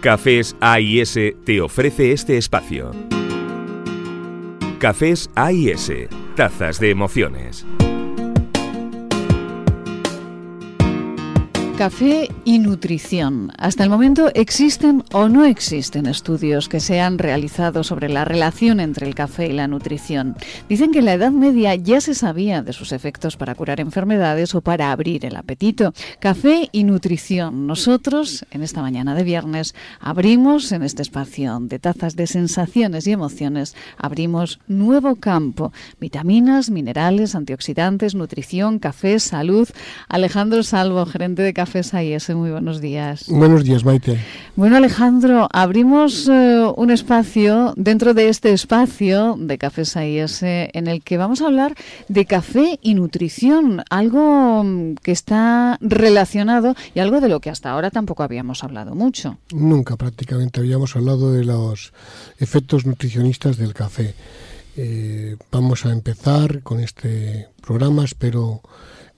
Cafés 0.00 0.56
AIS 0.60 1.18
te 1.44 1.60
ofrece 1.60 2.12
este 2.12 2.38
espacio. 2.38 2.92
Cafés 4.78 5.28
AIS, 5.34 5.92
tazas 6.34 6.80
de 6.80 6.88
emociones. 6.88 7.66
Café 11.80 12.28
y 12.44 12.58
nutrición. 12.58 13.52
Hasta 13.56 13.84
el 13.84 13.88
momento 13.88 14.30
existen 14.34 15.02
o 15.14 15.30
no 15.30 15.46
existen 15.46 16.04
estudios 16.04 16.68
que 16.68 16.78
se 16.78 17.00
han 17.00 17.16
realizado 17.16 17.84
sobre 17.84 18.10
la 18.10 18.26
relación 18.26 18.80
entre 18.80 19.06
el 19.06 19.14
café 19.14 19.46
y 19.46 19.54
la 19.54 19.66
nutrición. 19.66 20.36
Dicen 20.68 20.92
que 20.92 20.98
en 20.98 21.06
la 21.06 21.14
Edad 21.14 21.30
Media 21.30 21.74
ya 21.76 22.02
se 22.02 22.14
sabía 22.14 22.60
de 22.60 22.74
sus 22.74 22.92
efectos 22.92 23.38
para 23.38 23.54
curar 23.54 23.80
enfermedades 23.80 24.54
o 24.54 24.60
para 24.60 24.92
abrir 24.92 25.24
el 25.24 25.36
apetito. 25.36 25.94
Café 26.18 26.68
y 26.70 26.84
nutrición. 26.84 27.66
Nosotros, 27.66 28.44
en 28.50 28.62
esta 28.62 28.82
mañana 28.82 29.14
de 29.14 29.24
viernes, 29.24 29.74
abrimos 30.00 30.72
en 30.72 30.82
este 30.82 31.00
espacio 31.00 31.60
de 31.62 31.78
tazas 31.78 32.14
de 32.14 32.26
sensaciones 32.26 33.06
y 33.06 33.12
emociones, 33.12 33.74
abrimos 33.96 34.60
nuevo 34.68 35.16
campo. 35.16 35.72
Vitaminas, 35.98 36.68
minerales, 36.68 37.34
antioxidantes, 37.34 38.14
nutrición, 38.14 38.80
café, 38.80 39.18
salud. 39.18 39.66
Alejandro 40.10 40.62
Salvo, 40.62 41.06
gerente 41.06 41.40
de 41.40 41.54
café 41.54 41.69
Cafés 41.70 41.94
AIS. 41.94 42.30
Muy 42.30 42.50
buenos 42.50 42.80
días. 42.80 43.26
Buenos 43.28 43.62
días, 43.62 43.84
Maite. 43.84 44.18
Bueno, 44.56 44.76
Alejandro, 44.76 45.48
abrimos 45.52 46.28
eh, 46.28 46.64
un 46.76 46.90
espacio 46.90 47.74
dentro 47.76 48.12
de 48.12 48.28
este 48.28 48.52
espacio 48.52 49.36
de 49.38 49.56
Cafés 49.56 49.96
AIS 49.96 50.42
en 50.42 50.88
el 50.88 51.00
que 51.04 51.16
vamos 51.16 51.42
a 51.42 51.46
hablar 51.46 51.76
de 52.08 52.24
café 52.24 52.80
y 52.82 52.94
nutrición, 52.94 53.84
algo 53.88 54.64
mm, 54.64 54.96
que 54.96 55.12
está 55.12 55.78
relacionado 55.80 56.74
y 56.92 56.98
algo 56.98 57.20
de 57.20 57.28
lo 57.28 57.38
que 57.38 57.50
hasta 57.50 57.70
ahora 57.70 57.92
tampoco 57.92 58.24
habíamos 58.24 58.64
hablado 58.64 58.96
mucho. 58.96 59.38
Nunca 59.52 59.94
prácticamente 59.94 60.58
habíamos 60.58 60.96
hablado 60.96 61.32
de 61.32 61.44
los 61.44 61.92
efectos 62.40 62.84
nutricionistas 62.84 63.58
del 63.58 63.74
café. 63.74 64.16
Eh, 64.76 65.36
vamos 65.52 65.86
a 65.86 65.92
empezar 65.92 66.62
con 66.64 66.80
este 66.80 67.46
programa, 67.62 68.04
espero 68.04 68.60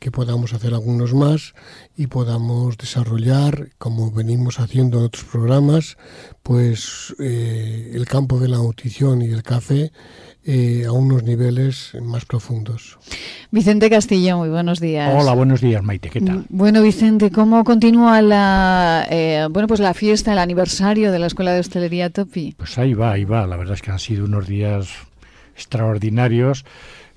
que 0.03 0.11
podamos 0.11 0.53
hacer 0.53 0.75
algunos 0.75 1.15
más 1.15 1.55
y 1.97 2.09
podamos 2.09 2.77
desarrollar, 2.77 3.69
como 3.79 4.11
venimos 4.11 4.59
haciendo 4.59 4.99
en 4.99 5.05
otros 5.05 5.25
programas, 5.25 5.97
pues 6.43 7.15
eh, 7.21 7.93
el 7.95 8.05
campo 8.07 8.41
de 8.41 8.49
la 8.49 8.57
nutrición 8.57 9.23
y 9.23 9.27
el 9.27 9.45
café 9.45 9.93
eh, 10.45 10.87
a 10.89 10.93
unos 10.93 11.23
niveles 11.23 11.93
más 12.03 12.25
profundos. 12.25 12.99
Vicente 13.53 13.89
Castillo, 13.89 14.39
muy 14.39 14.49
buenos 14.49 14.81
días. 14.81 15.15
Hola, 15.17 15.35
buenos 15.35 15.61
días, 15.61 15.85
Maite, 15.85 16.11
¿qué 16.11 16.21
tal? 16.21 16.47
Bueno, 16.49 16.83
Vicente, 16.83 17.31
¿cómo 17.31 17.63
continúa 17.63 18.21
la, 18.23 19.07
eh, 19.09 19.47
bueno, 19.51 19.69
pues 19.69 19.79
la 19.79 19.95
fiesta, 19.95 20.33
el 20.33 20.41
aniversario 20.41 21.13
de 21.13 21.21
la 21.21 21.29
Escuela 21.29 21.53
de 21.53 21.61
Hostelería 21.61 22.11
Topi? 22.11 22.57
Pues 22.59 22.77
ahí 22.77 22.93
va, 22.93 23.13
ahí 23.13 23.25
va. 23.25 23.47
La 23.47 23.57
verdad 23.57 23.75
es 23.75 23.83
que 23.83 23.93
han 23.93 24.01
sido 24.01 24.25
unos 24.25 24.49
días 24.49 24.89
extraordinarios 25.55 26.65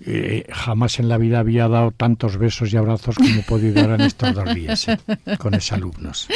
eh, 0.06 0.46
jamás 0.52 1.00
en 1.00 1.08
la 1.08 1.18
vida 1.18 1.40
había 1.40 1.68
dado 1.68 1.92
tantos 1.92 2.38
besos 2.38 2.74
y 2.74 2.78
abrazos 2.78 3.16
como 3.16 3.30
he 3.30 3.44
podido 3.44 3.76
dar 3.76 4.00
en 4.00 4.02
estos 4.02 4.34
dos 4.34 4.54
días 4.54 4.88
eh, 4.88 4.98
con 5.38 5.54
esos 5.54 5.72
alumnos. 5.72 6.28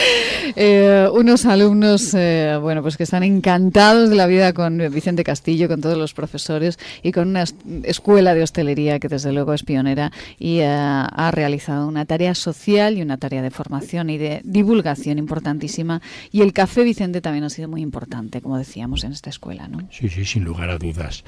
Eh, 0.56 1.08
unos 1.14 1.46
alumnos, 1.46 2.14
bueno, 2.14 2.82
pues 2.82 2.98
que 2.98 3.04
están 3.04 3.24
encantados 3.24 4.10
de 4.10 4.16
la 4.16 4.26
vida 4.26 4.54
con 4.54 4.78
Vicente 4.92 5.24
Castillo, 5.24 5.68
con 5.68 5.82
todos 5.82 5.98
los 5.98 6.14
profesores 6.14 6.80
y 7.04 7.12
con 7.12 7.30
una 7.30 7.44
escuela 7.84 8.34
de 8.34 8.44
hostelería 8.44 9.00
que 9.00 9.08
desde 9.08 9.32
luego 9.32 9.54
es 9.54 9.64
pionera 9.64 10.12
y 10.40 10.62
ha 10.62 11.32
realizado 11.32 11.88
una 11.88 12.06
tarea 12.06 12.34
social 12.36 12.98
y 12.98 13.02
una 13.02 13.18
tarea 13.18 13.42
de 13.42 13.52
formación 13.52 14.10
y 14.10 14.18
de 14.18 14.42
divulgación 14.44 15.20
importantísima. 15.20 16.02
Y 16.32 16.42
el 16.42 16.54
café, 16.54 16.84
Vicente, 16.84 17.22
también 17.22 17.44
ha 17.44 17.50
sido 17.50 17.68
muy 17.68 17.82
importante, 17.82 18.42
como 18.42 18.58
decíamos, 18.58 19.04
en 19.04 19.12
esta 19.12 19.30
escuela, 19.30 19.68
¿no? 19.68 19.88
Sí, 19.92 20.10
sí, 20.10 20.26
sin 20.26 20.44
lugar 20.44 20.70
a 20.70 20.78
dudas 20.78 21.24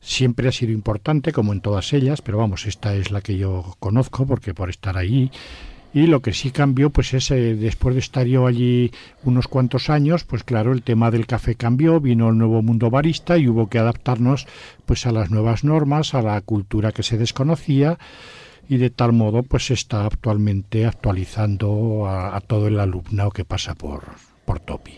siempre 0.00 0.48
ha 0.48 0.52
sido 0.52 0.72
importante, 0.72 1.32
como 1.32 1.52
en 1.52 1.60
todas 1.60 1.92
ellas, 1.92 2.22
pero 2.22 2.38
vamos, 2.38 2.66
esta 2.66 2.94
es 2.94 3.10
la 3.10 3.20
que 3.20 3.36
yo 3.36 3.76
conozco 3.78 4.26
porque 4.26 4.54
por 4.54 4.70
estar 4.70 4.96
ahí. 4.96 5.30
Y 5.92 6.06
lo 6.08 6.20
que 6.20 6.34
sí 6.34 6.50
cambió, 6.50 6.90
pues 6.90 7.14
es, 7.14 7.30
eh, 7.30 7.54
después 7.54 7.94
de 7.94 8.00
estar 8.00 8.26
yo 8.26 8.46
allí 8.46 8.90
unos 9.24 9.48
cuantos 9.48 9.88
años, 9.88 10.24
pues 10.24 10.44
claro, 10.44 10.72
el 10.72 10.82
tema 10.82 11.10
del 11.10 11.26
café 11.26 11.54
cambió, 11.54 12.00
vino 12.00 12.28
el 12.28 12.36
nuevo 12.36 12.60
mundo 12.60 12.90
barista 12.90 13.38
y 13.38 13.48
hubo 13.48 13.68
que 13.68 13.78
adaptarnos 13.78 14.46
pues 14.84 15.06
a 15.06 15.12
las 15.12 15.30
nuevas 15.30 15.64
normas, 15.64 16.12
a 16.14 16.20
la 16.20 16.38
cultura 16.42 16.92
que 16.92 17.02
se 17.02 17.16
desconocía 17.16 17.98
y 18.68 18.76
de 18.76 18.90
tal 18.90 19.12
modo 19.12 19.42
pues 19.42 19.66
se 19.66 19.74
está 19.74 20.04
actualmente 20.04 20.84
actualizando 20.84 22.06
a, 22.06 22.36
a 22.36 22.40
todo 22.42 22.66
el 22.68 22.78
alumnado 22.78 23.30
que 23.30 23.46
pasa 23.46 23.74
por, 23.74 24.02
Topi. 24.60 24.92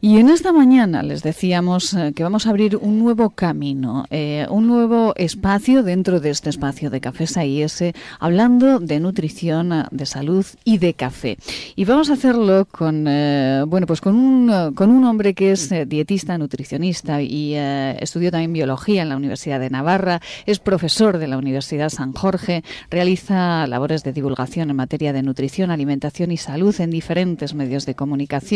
Y 0.00 0.18
en 0.18 0.28
esta 0.28 0.52
mañana 0.52 1.02
les 1.02 1.22
decíamos 1.22 1.94
eh, 1.94 2.12
que 2.14 2.22
vamos 2.22 2.46
a 2.46 2.50
abrir 2.50 2.76
un 2.76 2.98
nuevo 2.98 3.30
camino, 3.30 4.04
eh, 4.10 4.46
un 4.50 4.66
nuevo 4.66 5.14
espacio 5.16 5.82
dentro 5.82 6.20
de 6.20 6.30
este 6.30 6.50
espacio 6.50 6.90
de 6.90 7.00
Cafés 7.00 7.36
AIS, 7.36 7.84
hablando 8.18 8.78
de 8.78 9.00
nutrición, 9.00 9.86
de 9.90 10.06
salud 10.06 10.44
y 10.64 10.78
de 10.78 10.94
café. 10.94 11.38
Y 11.74 11.84
vamos 11.84 12.10
a 12.10 12.14
hacerlo 12.14 12.66
con, 12.66 13.06
eh, 13.08 13.64
bueno, 13.66 13.86
pues 13.86 14.00
con 14.00 14.14
un, 14.16 14.74
con 14.74 14.90
un 14.90 15.04
hombre 15.04 15.34
que 15.34 15.52
es 15.52 15.70
dietista, 15.86 16.38
nutricionista 16.38 17.22
y 17.22 17.54
estudió 17.54 18.30
también 18.30 18.52
biología 18.52 19.02
en 19.02 19.08
la 19.08 19.16
Universidad 19.16 19.60
de 19.60 19.70
Navarra, 19.70 20.20
es 20.46 20.58
profesor 20.58 21.18
de 21.18 21.28
la 21.28 21.38
Universidad 21.38 21.88
San 21.88 22.12
Jorge, 22.12 22.62
realiza 22.90 23.66
labores 23.66 24.02
de 24.04 24.12
divulgación 24.12 24.70
en 24.70 24.76
materia 24.76 25.12
de 25.12 25.22
nutrición, 25.22 25.70
alimentación 25.70 26.32
y 26.32 26.36
salud 26.36 26.74
en 26.80 26.90
diferentes 26.90 27.54
medios 27.54 27.86
de 27.86 27.94
comunicación 27.94 28.55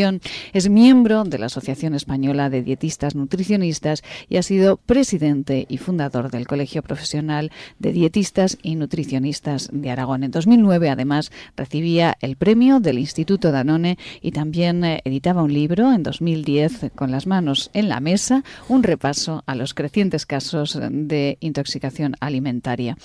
es 0.53 0.69
miembro 0.69 1.25
de 1.25 1.39
la 1.39 1.47
Asociación 1.47 1.95
Española 1.95 2.49
de 2.49 2.63
Dietistas 2.63 3.15
Nutricionistas 3.15 4.03
y 4.29 4.37
ha 4.37 4.43
sido 4.43 4.79
presidente 4.79 5.67
y 5.69 5.79
fundador 5.79 6.31
del 6.31 6.47
Colegio 6.47 6.83
Profesional 6.83 7.51
de 7.79 7.93
Dietistas 7.93 8.57
y 8.63 8.77
Nutricionistas 8.77 9.69
de 9.73 9.91
Aragón. 9.91 10.25
En 10.25 10.31
2009, 10.31 10.89
además, 10.89 11.33
recibía 11.57 12.17
el 12.21 12.37
premio 12.37 12.81
del 12.81 12.99
Instituto 12.99 13.53
Danone 13.53 13.99
y 14.23 14.33
también 14.33 14.85
eh, 14.85 15.01
editaba 15.05 15.43
un 15.43 15.53
libro 15.53 15.93
en 15.93 16.03
2010 16.03 16.93
con 16.95 17.11
las 17.11 17.27
manos 17.27 17.71
en 17.75 17.89
la 17.89 18.01
mesa, 18.01 18.43
un 18.69 18.83
repaso 18.83 19.43
a 19.47 19.55
los 19.55 19.75
crecientes 19.75 20.25
casos 20.25 20.79
de 20.91 21.37
intoxicación 21.41 22.17
alimentaria. 22.21 22.97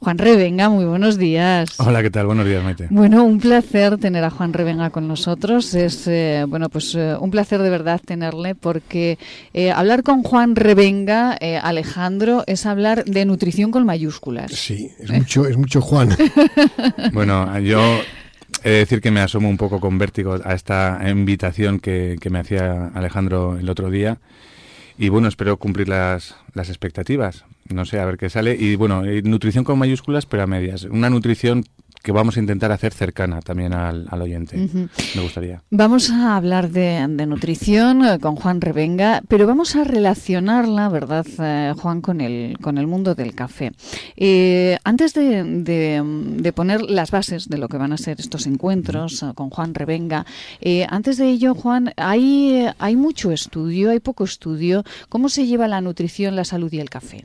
Juan 0.00 0.16
Revenga, 0.16 0.68
muy 0.68 0.84
buenos 0.84 1.18
días. 1.18 1.70
Hola, 1.80 2.02
¿qué 2.02 2.10
tal? 2.10 2.26
Buenos 2.26 2.46
días, 2.46 2.62
Maite. 2.62 2.86
Bueno, 2.88 3.24
un 3.24 3.40
placer 3.40 3.98
tener 3.98 4.22
a 4.22 4.30
Juan 4.30 4.52
Revenga 4.52 4.90
con 4.90 5.08
nosotros. 5.08 5.74
Es, 5.74 6.06
eh, 6.06 6.44
bueno, 6.48 6.68
pues 6.68 6.94
eh, 6.94 7.16
un 7.18 7.32
placer 7.32 7.60
de 7.60 7.68
verdad 7.68 8.00
tenerle 8.04 8.54
porque 8.54 9.18
eh, 9.52 9.72
hablar 9.72 10.04
con 10.04 10.22
Juan 10.22 10.54
Revenga, 10.54 11.32
Alejandro, 11.62 12.44
es 12.46 12.64
hablar 12.64 13.04
de 13.06 13.24
nutrición 13.24 13.72
con 13.72 13.84
mayúsculas. 13.84 14.52
Sí, 14.52 14.88
es 15.00 15.10
mucho, 15.10 15.48
es 15.48 15.56
mucho 15.56 15.80
Juan. 15.80 16.10
bueno, 17.12 17.58
yo 17.58 17.80
he 18.62 18.70
de 18.70 18.78
decir 18.78 19.00
que 19.00 19.10
me 19.10 19.20
asomo 19.20 19.48
un 19.48 19.56
poco 19.56 19.80
con 19.80 19.98
vértigo 19.98 20.38
a 20.44 20.54
esta 20.54 21.00
invitación 21.10 21.80
que, 21.80 22.18
que 22.20 22.30
me 22.30 22.38
hacía 22.38 22.92
Alejandro 22.94 23.58
el 23.58 23.68
otro 23.68 23.90
día. 23.90 24.18
Y 24.96 25.08
bueno, 25.08 25.26
espero 25.26 25.56
cumplir 25.56 25.88
las, 25.88 26.36
las 26.54 26.68
expectativas 26.68 27.44
no 27.70 27.84
sé, 27.84 28.00
a 28.00 28.04
ver 28.04 28.16
qué 28.16 28.30
sale. 28.30 28.56
Y 28.58 28.76
bueno, 28.76 29.04
eh, 29.04 29.22
nutrición 29.22 29.64
con 29.64 29.78
mayúsculas, 29.78 30.26
pero 30.26 30.42
a 30.42 30.46
medias. 30.46 30.84
Una 30.84 31.10
nutrición 31.10 31.64
que 32.02 32.12
vamos 32.12 32.36
a 32.36 32.40
intentar 32.40 32.70
hacer 32.70 32.94
cercana 32.94 33.40
también 33.42 33.72
al, 33.72 34.06
oyente. 34.22 34.56
Me 35.16 35.20
gustaría. 35.20 35.62
Vamos 35.70 36.10
a 36.10 36.36
hablar 36.36 36.70
de, 36.70 37.06
nutrición 37.26 38.04
eh, 38.04 38.18
con 38.20 38.36
Juan 38.36 38.60
Revenga, 38.60 39.20
pero 39.26 39.46
vamos 39.46 39.74
a 39.74 39.82
relacionarla, 39.82 40.88
¿verdad, 40.88 41.26
eh, 41.40 41.74
Juan, 41.76 42.00
con 42.00 42.20
el, 42.20 42.56
con 42.60 42.78
el 42.78 42.86
mundo 42.86 43.14
del 43.14 43.34
café? 43.34 43.72
antes 44.84 45.12
de, 45.12 46.52
poner 46.54 46.82
las 46.82 47.10
bases 47.10 47.48
de 47.48 47.58
lo 47.58 47.68
que 47.68 47.76
van 47.76 47.92
a 47.92 47.98
ser 47.98 48.20
estos 48.20 48.46
encuentros 48.46 49.24
con 49.34 49.50
Juan 49.50 49.74
Revenga, 49.74 50.24
antes 50.88 51.18
de 51.18 51.28
ello, 51.28 51.54
Juan, 51.54 51.92
hay, 51.96 52.68
hay 52.78 52.96
mucho 52.96 53.32
estudio, 53.32 53.90
hay 53.90 54.00
poco 54.00 54.24
estudio. 54.24 54.84
¿Cómo 55.08 55.28
se 55.28 55.46
lleva 55.46 55.68
la 55.68 55.80
nutrición, 55.80 56.36
la 56.36 56.44
salud 56.44 56.72
y 56.72 56.80
el 56.80 56.90
café? 56.90 57.24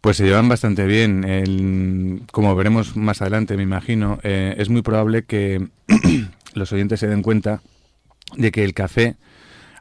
Pues 0.00 0.16
se 0.16 0.24
llevan 0.24 0.48
bastante 0.48 0.86
bien. 0.86 2.26
como 2.32 2.54
veremos 2.54 2.96
más 2.96 3.20
adelante, 3.20 3.56
me 3.56 3.64
imagino, 3.64 4.18
eh, 4.22 4.54
es 4.58 4.68
muy 4.68 4.82
probable 4.82 5.24
que 5.24 5.68
los 6.54 6.72
oyentes 6.72 7.00
se 7.00 7.08
den 7.08 7.22
cuenta 7.22 7.60
de 8.36 8.52
que 8.52 8.64
el 8.64 8.74
café 8.74 9.16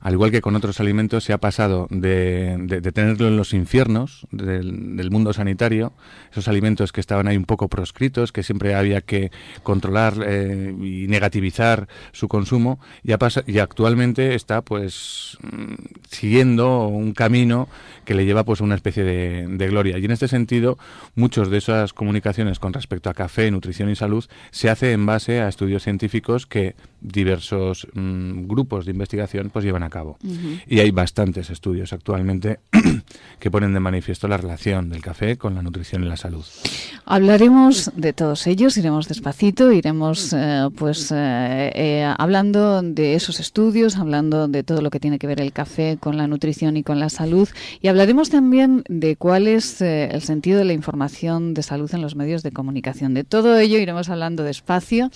al 0.08 0.14
igual 0.14 0.32
que 0.32 0.40
con 0.40 0.56
otros 0.56 0.80
alimentos, 0.80 1.26
se 1.26 1.34
ha 1.34 1.38
pasado 1.38 1.86
de, 1.90 2.80
tenerlo 2.94 3.28
en 3.28 3.36
los 3.36 3.54
infiernos 3.54 4.26
del, 4.32 5.12
mundo 5.12 5.34
sanitario, 5.34 5.92
esos 6.32 6.48
alimentos 6.48 6.94
que 6.94 7.02
estaban 7.02 7.28
ahí 7.28 7.36
un 7.36 7.44
poco 7.44 7.68
proscritos, 7.68 8.32
que 8.32 8.42
siempre 8.42 8.74
había 8.74 9.02
que 9.02 9.32
controlar 9.64 10.14
eh, 10.26 10.74
y 10.82 11.08
negativizar 11.10 11.90
su 12.14 12.30
consumo, 12.30 12.80
y, 13.04 13.12
y 13.48 13.60
actualmente 13.60 14.34
está 14.34 14.62
pues 14.62 15.38
mm, 15.42 15.74
siguiendo 16.10 16.88
un 16.88 17.12
camino 17.12 17.68
que 18.06 18.14
le 18.14 18.24
lleva 18.24 18.46
pues 18.46 18.62
a 18.62 18.64
una 18.64 18.76
especie 18.76 19.04
de, 19.04 19.68
gloria. 19.68 19.98
Y 19.98 20.06
en 20.06 20.12
este 20.12 20.30
sentido, 20.30 20.78
muchos 21.16 21.50
de 21.52 21.58
esas 21.58 21.92
comunicaciones 21.92 22.60
con 22.60 22.72
respecto 22.72 23.10
a 23.10 23.14
café, 23.14 23.52
nutrición 23.52 23.90
y 23.90 23.98
salud 23.98 24.24
se 24.52 24.70
hace 24.70 24.94
en 24.94 25.06
base 25.06 25.42
a 25.42 25.50
estudios 25.50 25.84
científicos 25.84 26.48
que 26.48 26.76
diversos 27.02 27.88
mm, 27.94 28.48
grupos 28.48 28.86
de 28.86 28.92
investigación 28.92 29.50
pues 29.52 29.66
llevan 29.66 29.84
a 29.84 29.90
cabo. 29.90 30.18
Y 30.68 30.80
hay 30.80 30.92
bastantes 30.92 31.50
estudios 31.50 31.94
actualmente 31.94 32.60
que 33.40 33.52
ponen 33.52 33.74
de 33.74 33.80
manifiesto 33.80 34.28
la 34.28 34.38
relación 34.38 34.90
del 34.90 35.02
café 35.02 35.38
con 35.38 35.56
la 35.56 35.62
nutrición 35.62 36.04
y 36.04 36.08
la 36.08 36.18
salud. 36.18 36.46
Hablaremos 37.06 37.92
de 37.96 38.14
todos 38.14 38.48
ellos, 38.48 38.78
iremos 38.78 39.08
despacito, 39.08 39.72
iremos 39.72 40.34
eh, 40.34 40.68
pues 40.76 41.12
eh, 41.12 41.72
eh, 41.74 42.14
hablando 42.18 42.82
de 42.82 43.16
esos 43.16 43.40
estudios, 43.40 43.98
hablando 43.98 44.48
de 44.48 44.64
todo 44.64 44.82
lo 44.82 44.90
que 44.90 45.00
tiene 45.00 45.20
que 45.20 45.28
ver 45.28 45.42
el 45.42 45.54
café 45.54 45.98
con 46.00 46.18
la 46.18 46.28
nutrición 46.28 46.78
y 46.78 46.84
con 46.84 47.00
la 47.00 47.10
salud 47.10 47.48
y 47.82 47.88
hablaremos 47.88 48.30
también 48.30 48.84
de 48.90 49.16
cuál 49.16 49.48
es 49.48 49.82
el 49.82 50.22
sentido 50.22 50.60
de 50.60 50.66
la 50.66 50.74
información 50.74 51.54
de 51.54 51.64
salud 51.64 51.90
en 51.94 52.02
los 52.02 52.16
medios 52.16 52.44
de 52.44 52.52
comunicación. 52.52 53.14
De 53.14 53.24
todo 53.24 53.58
ello 53.58 53.78
iremos 53.78 54.10
hablando 54.10 54.44
despacio 54.44 55.10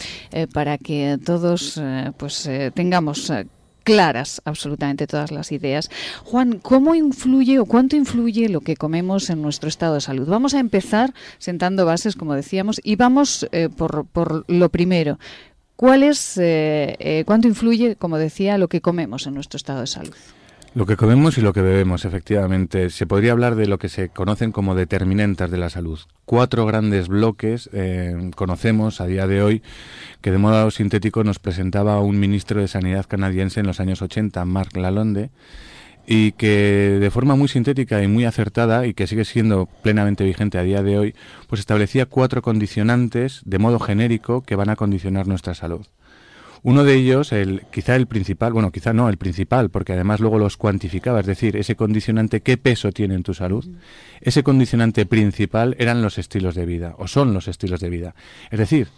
para 0.53 0.77
que 0.77 1.17
todos 1.23 1.70
eh, 1.77 2.11
pues 2.17 2.45
eh, 2.47 2.71
tengamos 2.73 3.29
eh, 3.29 3.47
claras 3.83 4.41
absolutamente 4.45 5.07
todas 5.07 5.31
las 5.31 5.51
ideas. 5.51 5.89
Juan, 6.23 6.59
¿cómo 6.59 6.95
influye 6.95 7.59
o 7.59 7.65
cuánto 7.65 7.95
influye 7.95 8.49
lo 8.49 8.61
que 8.61 8.75
comemos 8.75 9.29
en 9.29 9.41
nuestro 9.41 9.69
estado 9.69 9.95
de 9.95 10.01
salud? 10.01 10.27
Vamos 10.27 10.53
a 10.53 10.59
empezar 10.59 11.13
sentando 11.37 11.85
bases, 11.85 12.15
como 12.15 12.35
decíamos, 12.35 12.79
y 12.83 12.95
vamos 12.95 13.47
por, 13.75 14.05
por, 14.05 14.45
lo 14.47 14.69
primero. 14.69 15.17
¿Cuál 15.75 16.03
es, 16.03 16.39
cuánto 17.25 17.47
influye, 17.47 17.95
como 17.95 18.19
decía, 18.19 18.59
lo 18.59 18.67
que 18.67 18.81
comemos 18.81 19.25
en 19.25 19.33
nuestro 19.33 19.57
estado 19.57 19.81
de 19.81 19.87
salud? 19.87 20.13
Lo 20.73 20.85
que 20.85 20.95
comemos 20.95 21.37
y 21.37 21.41
lo 21.41 21.51
que 21.51 21.61
bebemos, 21.61 22.05
efectivamente. 22.05 22.89
Se 22.91 23.05
podría 23.05 23.33
hablar 23.33 23.55
de 23.55 23.67
lo 23.67 23.77
que 23.77 23.89
se 23.89 24.07
conocen 24.07 24.53
como 24.53 24.73
determinantes 24.73 25.51
de 25.51 25.57
la 25.57 25.69
salud. 25.69 25.99
Cuatro 26.23 26.65
grandes 26.65 27.09
bloques 27.09 27.69
eh, 27.73 28.31
conocemos 28.37 29.01
a 29.01 29.05
día 29.05 29.27
de 29.27 29.43
hoy 29.43 29.63
que 30.21 30.31
de 30.31 30.37
modo 30.37 30.71
sintético 30.71 31.25
nos 31.25 31.39
presentaba 31.39 31.99
un 31.99 32.21
ministro 32.21 32.61
de 32.61 32.69
Sanidad 32.69 33.05
canadiense 33.05 33.59
en 33.59 33.67
los 33.67 33.81
años 33.81 34.01
80, 34.01 34.45
Mark 34.45 34.77
Lalonde, 34.77 35.29
y 36.07 36.31
que 36.33 36.99
de 37.01 37.11
forma 37.11 37.35
muy 37.35 37.49
sintética 37.49 38.01
y 38.01 38.07
muy 38.07 38.23
acertada 38.23 38.87
y 38.87 38.93
que 38.93 39.07
sigue 39.07 39.25
siendo 39.25 39.67
plenamente 39.81 40.23
vigente 40.23 40.57
a 40.57 40.63
día 40.63 40.83
de 40.83 40.97
hoy, 40.97 41.15
pues 41.49 41.59
establecía 41.59 42.05
cuatro 42.05 42.41
condicionantes 42.41 43.41
de 43.43 43.59
modo 43.59 43.77
genérico 43.77 44.41
que 44.41 44.55
van 44.55 44.69
a 44.69 44.77
condicionar 44.77 45.27
nuestra 45.27 45.53
salud. 45.53 45.85
Uno 46.63 46.83
de 46.83 46.93
ellos, 46.93 47.31
el, 47.31 47.63
quizá 47.71 47.95
el 47.95 48.05
principal, 48.05 48.53
bueno, 48.53 48.71
quizá 48.71 48.93
no, 48.93 49.09
el 49.09 49.17
principal, 49.17 49.71
porque 49.71 49.93
además 49.93 50.19
luego 50.19 50.37
los 50.37 50.57
cuantificaba, 50.57 51.19
es 51.19 51.25
decir, 51.25 51.57
ese 51.57 51.75
condicionante, 51.75 52.41
¿qué 52.41 52.57
peso 52.57 52.91
tiene 52.91 53.15
en 53.15 53.23
tu 53.23 53.33
salud? 53.33 53.67
Ese 54.21 54.43
condicionante 54.43 55.07
principal 55.07 55.75
eran 55.79 56.03
los 56.03 56.19
estilos 56.19 56.53
de 56.53 56.67
vida, 56.67 56.93
o 56.99 57.07
son 57.07 57.33
los 57.33 57.47
estilos 57.47 57.79
de 57.79 57.89
vida. 57.89 58.15
Es 58.51 58.59
decir, 58.59 58.89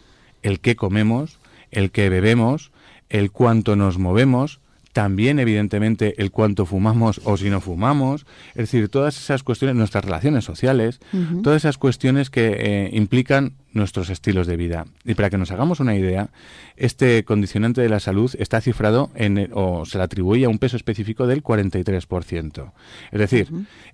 el 0.42 0.60
qué 0.60 0.76
comemos, 0.76 1.40
el 1.72 1.92
qué 1.92 2.10
bebemos, 2.10 2.72
el 3.10 3.32
cuánto 3.32 3.78
nos 3.78 3.98
movemos, 3.98 4.60
también 4.94 5.40
evidentemente 5.40 6.22
el 6.22 6.32
cuánto 6.32 6.66
fumamos 6.66 7.20
o 7.26 7.36
si 7.36 7.50
no 7.50 7.60
fumamos, 7.60 8.26
es 8.50 8.70
decir, 8.70 8.90
todas 8.90 9.18
esas 9.18 9.44
cuestiones, 9.44 9.76
nuestras 9.76 10.06
relaciones 10.06 10.46
sociales, 10.46 11.00
todas 11.42 11.64
esas 11.64 11.78
cuestiones 11.80 12.30
que 12.30 12.56
eh, 12.60 12.90
implican 12.94 13.54
nuestros 13.74 14.12
estilos 14.12 14.46
de 14.46 14.56
vida. 14.56 14.86
Y 15.04 15.16
para 15.16 15.32
que 15.32 15.40
nos 15.40 15.52
hagamos 15.52 15.80
una 15.80 15.96
idea, 15.96 16.30
este 16.78 17.26
condicionante 17.26 17.82
de 17.82 17.90
la 17.90 18.00
salud 18.00 18.34
está 18.38 18.62
cifrado 18.62 19.10
en, 19.16 19.50
o 19.54 19.86
se 19.86 19.98
le 19.98 20.04
atribuye 20.04 20.46
a 20.46 20.50
un 20.50 20.60
peso 20.60 20.78
específico 20.78 21.26
del 21.26 21.44
43%. 21.44 22.72
Es 23.12 23.20
decir, 23.20 23.48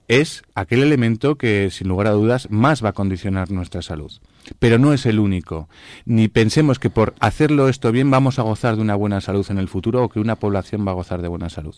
es 0.10 0.44
aquel 0.54 0.84
elemento 0.84 1.38
que, 1.38 1.70
sin 1.72 1.88
lugar 1.88 2.08
a 2.08 2.12
dudas, 2.12 2.50
más 2.52 2.84
va 2.84 2.90
a 2.90 2.94
condicionar 2.94 3.52
nuestra 3.52 3.82
salud. 3.82 4.12
Pero 4.58 4.80
no 4.80 4.94
es 4.94 5.06
el 5.06 5.20
único. 5.20 5.70
Ni 6.06 6.28
pensemos 6.28 6.80
que 6.80 6.90
por 6.90 7.14
hacerlo 7.20 7.70
esto 7.70 7.92
bien 7.92 8.10
vamos 8.10 8.40
a 8.40 8.44
gozar 8.44 8.76
de 8.76 8.82
una 8.82 8.96
buena 8.96 9.22
salud 9.22 9.46
en 9.50 9.58
el 9.58 9.68
futuro 9.68 10.04
o 10.04 10.10
que 10.10 10.20
una 10.20 10.38
población 10.38 10.88
va 10.88 10.92
a 10.92 10.96
gozar 10.96 11.22
de 11.22 11.28
buena 11.28 11.50
salud. 11.50 11.76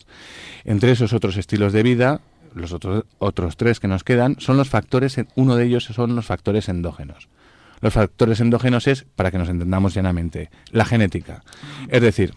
Entre 0.64 0.90
esos 0.90 1.12
otros 1.12 1.36
estilos 1.36 1.72
de 1.72 1.82
vida, 1.82 2.20
los 2.54 2.72
otros, 2.72 3.04
otros 3.18 3.56
tres 3.56 3.80
que 3.80 3.88
nos 3.88 4.04
quedan, 4.04 4.36
son 4.38 4.56
los 4.56 4.68
factores, 4.68 5.16
uno 5.34 5.56
de 5.56 5.66
ellos 5.66 5.84
son 5.84 6.14
los 6.14 6.26
factores 6.26 6.68
endógenos. 6.68 7.28
Los 7.80 7.94
factores 7.94 8.40
endógenos 8.40 8.86
es, 8.86 9.04
para 9.16 9.32
que 9.32 9.38
nos 9.38 9.48
entendamos 9.48 9.92
llanamente, 9.92 10.50
la 10.70 10.84
genética. 10.84 11.42
Es 11.88 12.00
decir, 12.00 12.32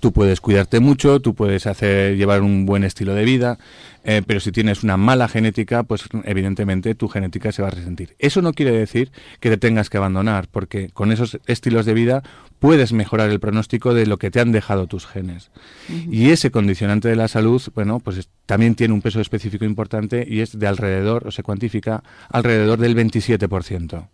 tú 0.00 0.12
puedes 0.12 0.40
cuidarte 0.40 0.80
mucho, 0.80 1.20
tú 1.20 1.34
puedes 1.34 1.66
hacer 1.66 2.16
llevar 2.16 2.42
un 2.42 2.66
buen 2.66 2.84
estilo 2.84 3.14
de 3.14 3.24
vida, 3.24 3.58
eh, 4.04 4.22
pero 4.26 4.40
si 4.40 4.52
tienes 4.52 4.82
una 4.82 4.96
mala 4.96 5.28
genética, 5.28 5.82
pues 5.82 6.04
evidentemente 6.24 6.94
tu 6.94 7.08
genética 7.08 7.52
se 7.52 7.62
va 7.62 7.68
a 7.68 7.72
resentir. 7.72 8.14
Eso 8.18 8.42
no 8.42 8.52
quiere 8.52 8.72
decir 8.72 9.12
que 9.40 9.50
te 9.50 9.56
tengas 9.56 9.90
que 9.90 9.98
abandonar, 9.98 10.48
porque 10.50 10.88
con 10.90 11.12
esos 11.12 11.38
estilos 11.46 11.86
de 11.86 11.94
vida 11.94 12.22
puedes 12.58 12.92
mejorar 12.92 13.30
el 13.30 13.40
pronóstico 13.40 13.94
de 13.94 14.06
lo 14.06 14.18
que 14.18 14.30
te 14.30 14.40
han 14.40 14.52
dejado 14.52 14.86
tus 14.86 15.06
genes. 15.06 15.50
Y 15.88 16.30
ese 16.30 16.50
condicionante 16.50 17.08
de 17.08 17.16
la 17.16 17.28
salud, 17.28 17.62
bueno, 17.74 18.00
pues 18.00 18.28
también 18.46 18.74
tiene 18.74 18.94
un 18.94 19.02
peso 19.02 19.20
específico 19.20 19.64
importante 19.64 20.26
y 20.28 20.40
es 20.40 20.58
de 20.58 20.66
alrededor, 20.66 21.26
o 21.26 21.30
se 21.30 21.42
cuantifica 21.42 22.02
alrededor 22.30 22.78
del 22.78 22.96
27%. 22.96 24.06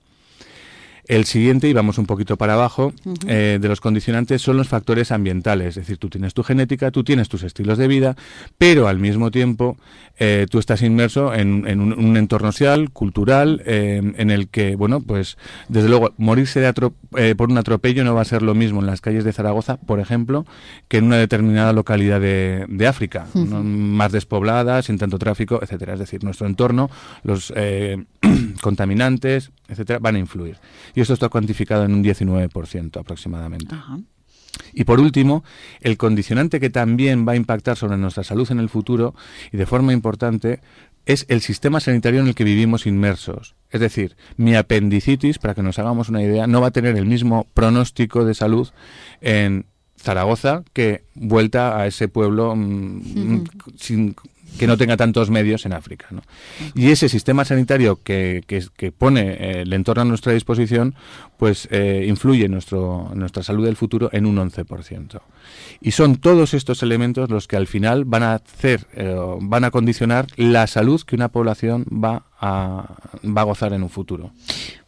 El 1.08 1.24
siguiente, 1.24 1.66
y 1.70 1.72
vamos 1.72 1.96
un 1.96 2.04
poquito 2.04 2.36
para 2.36 2.52
abajo, 2.52 2.92
eh, 3.26 3.58
de 3.58 3.68
los 3.68 3.80
condicionantes 3.80 4.42
son 4.42 4.58
los 4.58 4.68
factores 4.68 5.10
ambientales. 5.10 5.68
Es 5.68 5.74
decir, 5.76 5.96
tú 5.96 6.10
tienes 6.10 6.34
tu 6.34 6.42
genética, 6.42 6.90
tú 6.90 7.02
tienes 7.02 7.30
tus 7.30 7.44
estilos 7.44 7.78
de 7.78 7.88
vida, 7.88 8.14
pero 8.58 8.88
al 8.88 8.98
mismo 8.98 9.30
tiempo 9.30 9.78
eh, 10.18 10.46
tú 10.50 10.58
estás 10.58 10.82
inmerso 10.82 11.32
en, 11.32 11.64
un, 11.80 12.16
entorno 12.18 12.52
social, 12.52 12.90
cultural, 12.90 13.62
eh, 13.64 14.02
en 14.18 14.30
el 14.30 14.48
que, 14.48 14.76
bueno, 14.76 15.00
pues 15.00 15.38
desde 15.70 15.88
luego 15.88 16.12
morirse 16.18 16.60
de 16.60 16.74
por 17.34 17.50
un 17.50 17.56
atropello 17.56 18.04
no 18.04 18.14
va 18.14 18.20
a 18.20 18.26
ser 18.26 18.42
lo 18.42 18.54
mismo 18.54 18.80
en 18.80 18.86
las 18.86 19.00
calles 19.00 19.24
de 19.24 19.32
Zaragoza, 19.32 19.78
por 19.78 20.00
ejemplo, 20.00 20.44
que 20.88 20.98
en 20.98 21.04
una 21.04 21.16
determinada 21.16 21.72
localidad 21.72 22.20
de, 22.20 22.86
África, 22.86 23.26
más 23.34 24.12
despoblada, 24.12 24.82
sin 24.82 24.98
tanto 24.98 25.18
tráfico, 25.18 25.60
etcétera. 25.62 25.94
Es 25.94 26.00
decir, 26.00 26.22
nuestro 26.22 26.46
entorno, 26.46 26.90
los 27.22 27.52
contaminantes, 28.60 29.52
etcétera, 29.68 29.98
van 29.98 30.16
a 30.16 30.18
influir. 30.18 30.56
Y 30.94 31.00
esto 31.00 31.14
está 31.14 31.28
cuantificado 31.28 31.84
en 31.84 31.92
un 31.92 32.02
19% 32.02 32.98
aproximadamente. 32.98 33.76
Y 34.72 34.84
por 34.84 35.00
último, 35.00 35.44
el 35.80 35.96
condicionante 35.96 36.60
que 36.60 36.70
también 36.70 37.26
va 37.26 37.32
a 37.32 37.36
impactar 37.36 37.76
sobre 37.76 37.96
nuestra 37.96 38.24
salud 38.24 38.50
en 38.50 38.58
el 38.58 38.68
futuro 38.68 39.14
y 39.52 39.56
de 39.56 39.66
forma 39.66 39.92
importante 39.92 40.60
es 41.06 41.24
el 41.28 41.40
sistema 41.40 41.80
sanitario 41.80 42.20
en 42.20 42.28
el 42.28 42.34
que 42.34 42.44
vivimos 42.44 42.86
inmersos. 42.86 43.54
Es 43.70 43.80
decir, 43.80 44.16
mi 44.36 44.54
apendicitis, 44.54 45.38
para 45.38 45.54
que 45.54 45.62
nos 45.62 45.78
hagamos 45.78 46.10
una 46.10 46.22
idea, 46.22 46.46
no 46.46 46.60
va 46.60 46.68
a 46.68 46.70
tener 46.70 46.96
el 46.96 47.06
mismo 47.06 47.46
pronóstico 47.54 48.24
de 48.24 48.34
salud 48.34 48.68
en 49.20 49.64
Zaragoza 49.96 50.64
que 50.72 51.04
vuelta 51.14 51.78
a 51.78 51.86
ese 51.86 52.08
pueblo 52.08 52.54
mm, 52.54 53.44
sin, 53.76 54.14
que 54.58 54.66
no 54.66 54.76
tenga 54.76 54.96
tantos 54.96 55.30
medios 55.30 55.66
en 55.66 55.72
África. 55.72 56.06
¿no? 56.10 56.22
Y 56.74 56.90
ese 56.90 57.08
sistema 57.08 57.44
sanitario 57.44 58.00
que, 58.02 58.42
que, 58.46 58.92
pone 58.92 59.32
eh, 59.32 59.62
el 59.62 59.72
entorno 59.72 60.02
a 60.02 60.04
nuestra 60.04 60.32
disposición, 60.32 60.94
pues 61.36 61.68
eh, 61.70 62.06
influye 62.08 62.46
en, 62.46 62.52
nuestro, 62.52 63.10
nuestra 63.14 63.42
salud 63.42 63.64
del 63.64 63.76
futuro 63.76 64.10
en 64.12 64.26
un 64.26 64.36
11%. 64.36 65.20
Y 65.80 65.92
son 65.92 66.16
todos 66.16 66.54
estos 66.54 66.82
elementos 66.82 67.30
los 67.30 67.46
que 67.48 67.56
al 67.56 67.66
final 67.66 68.04
van 68.04 68.22
a 68.22 68.34
hacer, 68.34 68.86
eh, 68.94 69.14
van 69.40 69.64
a 69.64 69.70
condicionar 69.70 70.26
la 70.36 70.66
salud 70.66 71.02
que 71.02 71.16
una 71.16 71.28
población 71.28 71.84
va 71.92 72.24
a, 72.40 72.86
gozar 73.22 73.72
en 73.72 73.82
un 73.82 73.90
futuro. 73.90 74.30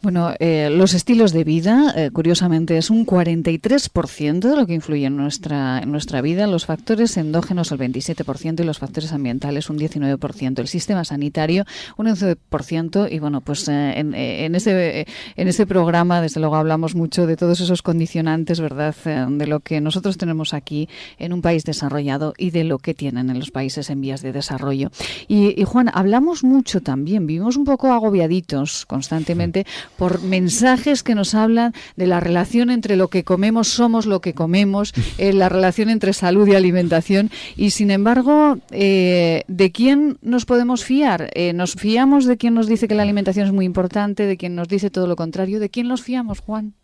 Bueno, 0.03 0.33
eh, 0.39 0.71
los 0.71 0.95
estilos 0.95 1.33
de 1.33 1.45
vida, 1.45 1.93
eh, 1.97 2.11
curiosamente, 2.11 2.79
es 2.79 2.91
un 2.91 3.05
43% 3.05 4.49
de 4.49 4.57
lo 4.57 4.67
que 4.67 4.75
influye 4.75 5.07
en 5.07 5.17
nuestra, 5.17 5.81
en 5.81 5.91
nuestra 5.91 6.23
vida. 6.23 6.47
Los 6.47 6.67
factores 6.67 7.17
endógenos, 7.17 7.71
el 7.73 7.79
27%, 7.79 8.61
y 8.63 8.65
los 8.65 8.79
factores 8.79 9.13
ambientales, 9.13 9.69
un 9.69 9.79
19%. 9.79 10.59
El 10.59 10.69
sistema 10.69 11.05
sanitario, 11.05 11.65
un 11.97 12.07
11%. 12.07 13.09
Y 13.11 13.19
bueno, 13.19 13.41
pues 13.41 13.69
eh, 13.69 13.99
en, 13.99 14.15
en, 14.15 14.55
ese, 14.55 15.07
en 15.37 15.49
ese 15.49 15.67
programa, 15.67 16.23
desde 16.23 16.41
luego, 16.41 16.57
hablamos 16.57 16.95
mucho 16.95 17.27
de 17.27 17.37
todos 17.37 17.61
esos 17.61 17.83
condicionantes, 17.83 18.61
¿verdad?, 18.61 18.95
de 19.29 19.47
lo 19.47 19.61
que 19.61 19.81
nosotros 19.81 20.17
tenemos 20.17 20.50
aquí 20.55 20.89
en 21.19 21.33
un 21.33 21.43
país 21.43 21.65
desarrollado 21.65 22.35
y 22.37 22.51
de 22.51 22.65
lo 22.65 22.79
que 22.79 22.95
tienen 22.95 23.31
en 23.31 23.39
los 23.39 23.51
países 23.51 23.91
en 23.91 24.01
vías 24.01 24.23
de 24.23 24.33
desarrollo. 24.33 24.91
Y, 25.29 25.63
Juan, 25.65 25.91
hablamos 25.93 26.45
mucho 26.45 26.81
también, 26.81 27.27
vivimos 27.27 27.57
un 27.57 27.65
poco 27.65 27.93
agobiaditos 27.93 28.87
constantemente 28.87 29.67
por 29.97 30.23
mensajes 30.23 31.03
que 31.03 31.15
nos 31.15 31.35
hablan 31.35 31.73
de 31.97 32.07
la 32.07 32.21
relación 32.21 32.71
entre 32.71 32.97
lo 32.97 33.09
que 33.09 33.25
comemos, 33.25 33.69
somos 33.69 34.07
lo 34.07 34.21
que 34.21 34.35
comemos, 34.35 34.93
eh, 35.19 35.33
la 35.33 35.49
relación 35.49 35.91
entre 35.91 36.13
salud 36.13 36.47
y 36.49 36.55
alimentación. 36.55 37.31
Y 37.57 37.71
sin 37.71 37.91
embargo, 37.91 38.59
eh, 38.71 39.45
¿de 39.49 39.73
quién 39.73 40.19
nos 40.23 40.45
podemos 40.45 40.85
fiar? 40.85 41.31
Eh, 41.35 41.53
¿Nos 41.53 41.75
fiamos 41.75 42.25
de 42.27 42.37
quien 42.37 42.55
nos 42.55 42.67
dice 42.67 42.89
que 42.89 42.95
la 42.95 43.03
alimentación 43.03 43.47
es 43.47 43.53
muy 43.53 43.65
importante, 43.65 44.27
de 44.27 44.37
quien 44.37 44.55
nos 44.55 44.69
dice 44.69 44.91
todo 44.91 45.07
lo 45.07 45.17
contrario? 45.17 45.61
¿De 45.61 45.71
quién 45.71 45.89
nos 45.89 46.03
fiamos, 46.03 46.41
Juan? 46.41 46.75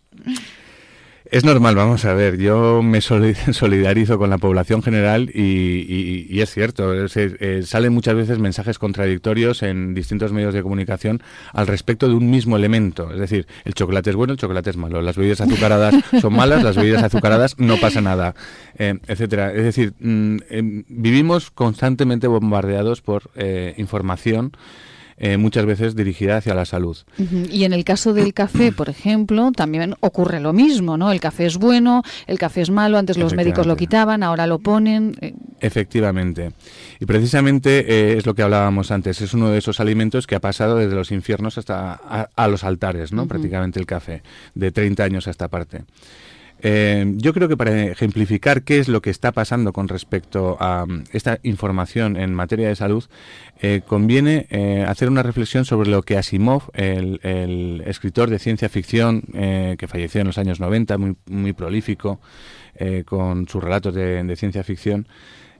Es 1.28 1.44
normal, 1.44 1.74
vamos 1.74 2.04
a 2.04 2.14
ver, 2.14 2.38
yo 2.38 2.82
me 2.82 3.00
solidarizo 3.00 4.16
con 4.16 4.30
la 4.30 4.38
población 4.38 4.82
general 4.82 5.30
y, 5.34 6.40
es 6.40 6.50
cierto, 6.52 6.92
eh, 6.94 7.62
salen 7.64 7.92
muchas 7.92 8.14
veces 8.14 8.38
mensajes 8.38 8.78
contradictorios 8.78 9.64
en 9.64 9.94
distintos 9.94 10.32
medios 10.32 10.54
de 10.54 10.62
comunicación 10.62 11.22
al 11.52 11.66
respecto 11.66 12.08
de 12.08 12.14
un 12.14 12.30
mismo 12.30 12.56
elemento, 12.56 13.12
es 13.12 13.18
decir, 13.18 13.46
el 13.64 13.74
chocolate 13.74 14.10
es 14.10 14.16
bueno, 14.16 14.34
el 14.34 14.38
chocolate 14.38 14.70
es 14.70 14.76
malo, 14.76 15.02
las 15.02 15.16
bebidas 15.16 15.40
azucaradas 15.40 15.94
son 16.20 16.32
malas, 16.32 16.62
las 16.62 16.76
bebidas 16.76 17.02
azucaradas 17.02 17.58
no 17.58 17.76
pasa 17.78 18.00
nada, 18.00 18.34
eh, 18.78 18.98
etcétera. 19.08 19.52
Es 19.52 19.64
decir, 19.64 19.94
mm, 19.98 20.36
em, 20.48 20.84
vivimos 20.88 21.50
constantemente 21.50 22.28
bombardeados 22.28 23.00
por 23.00 23.30
eh, 23.34 23.74
información 23.78 24.52
eh, 25.18 25.36
muchas 25.36 25.64
veces 25.64 25.96
dirigida 25.96 26.36
hacia 26.36 26.54
la 26.54 26.64
salud. 26.64 26.96
Y 27.50 27.64
en 27.64 27.72
el 27.72 27.84
caso 27.84 28.12
del 28.12 28.34
café, 28.34 28.72
por 28.76 28.88
ejemplo, 28.88 29.50
también 29.52 29.94
ocurre 30.00 30.40
lo 30.40 30.52
mismo, 30.52 30.96
¿no? 30.96 31.10
El 31.12 31.20
café 31.20 31.46
es 31.46 31.56
bueno, 31.56 32.02
el 32.26 32.38
café 32.38 32.60
es 32.60 32.70
malo, 32.70 32.98
antes 32.98 33.16
los 33.16 33.34
médicos 33.34 33.66
lo 33.66 33.76
quitaban, 33.76 34.22
ahora 34.22 34.46
lo 34.46 34.58
ponen. 34.58 35.16
Eh. 35.20 35.34
Efectivamente. 35.60 36.52
Y 37.00 37.06
precisamente 37.06 37.80
eh, 37.88 38.18
es 38.18 38.26
lo 38.26 38.34
que 38.34 38.42
hablábamos 38.42 38.90
antes, 38.90 39.20
es 39.20 39.32
uno 39.32 39.48
de 39.48 39.58
esos 39.58 39.80
alimentos 39.80 40.26
que 40.26 40.34
ha 40.34 40.40
pasado 40.40 40.76
desde 40.76 40.94
los 40.94 41.10
infiernos 41.12 41.58
hasta 41.58 41.94
a, 41.94 42.48
los 42.48 42.64
altares, 42.64 43.12
¿no? 43.12 43.26
Prácticamente 43.26 43.80
el 43.80 43.86
café, 43.86 44.22
de 44.54 44.70
30 44.70 45.04
años 45.04 45.26
a 45.26 45.30
esta 45.30 45.48
parte. 45.48 45.84
Eh, 46.68 47.12
yo 47.18 47.32
creo 47.32 47.46
que 47.46 47.56
para 47.56 47.80
ejemplificar 47.84 48.64
qué 48.64 48.80
es 48.80 48.88
lo 48.88 49.00
que 49.00 49.10
está 49.10 49.30
pasando 49.30 49.72
con 49.72 49.86
respecto 49.86 50.56
a 50.58 50.84
mm, 50.84 51.04
esta 51.12 51.38
información 51.44 52.16
en 52.16 52.34
materia 52.34 52.66
de 52.66 52.74
salud, 52.74 53.04
eh, 53.62 53.82
conviene 53.86 54.48
eh, 54.50 54.84
hacer 54.84 55.08
una 55.08 55.22
reflexión 55.22 55.64
sobre 55.64 55.88
lo 55.88 56.02
que 56.02 56.18
Asimov, 56.18 56.64
el, 56.74 57.84
escritor 57.86 58.30
de 58.30 58.40
ciencia 58.40 58.68
ficción 58.68 59.22
que 59.22 59.86
falleció 59.86 60.20
en 60.22 60.26
los 60.26 60.38
años 60.38 60.58
90, 60.58 60.98
muy, 60.98 61.16
muy 61.26 61.52
prolífico, 61.52 62.20
con 63.04 63.46
sus 63.46 63.62
relatos 63.62 63.94
de, 63.94 64.34
ciencia 64.36 64.64
ficción, 64.64 65.06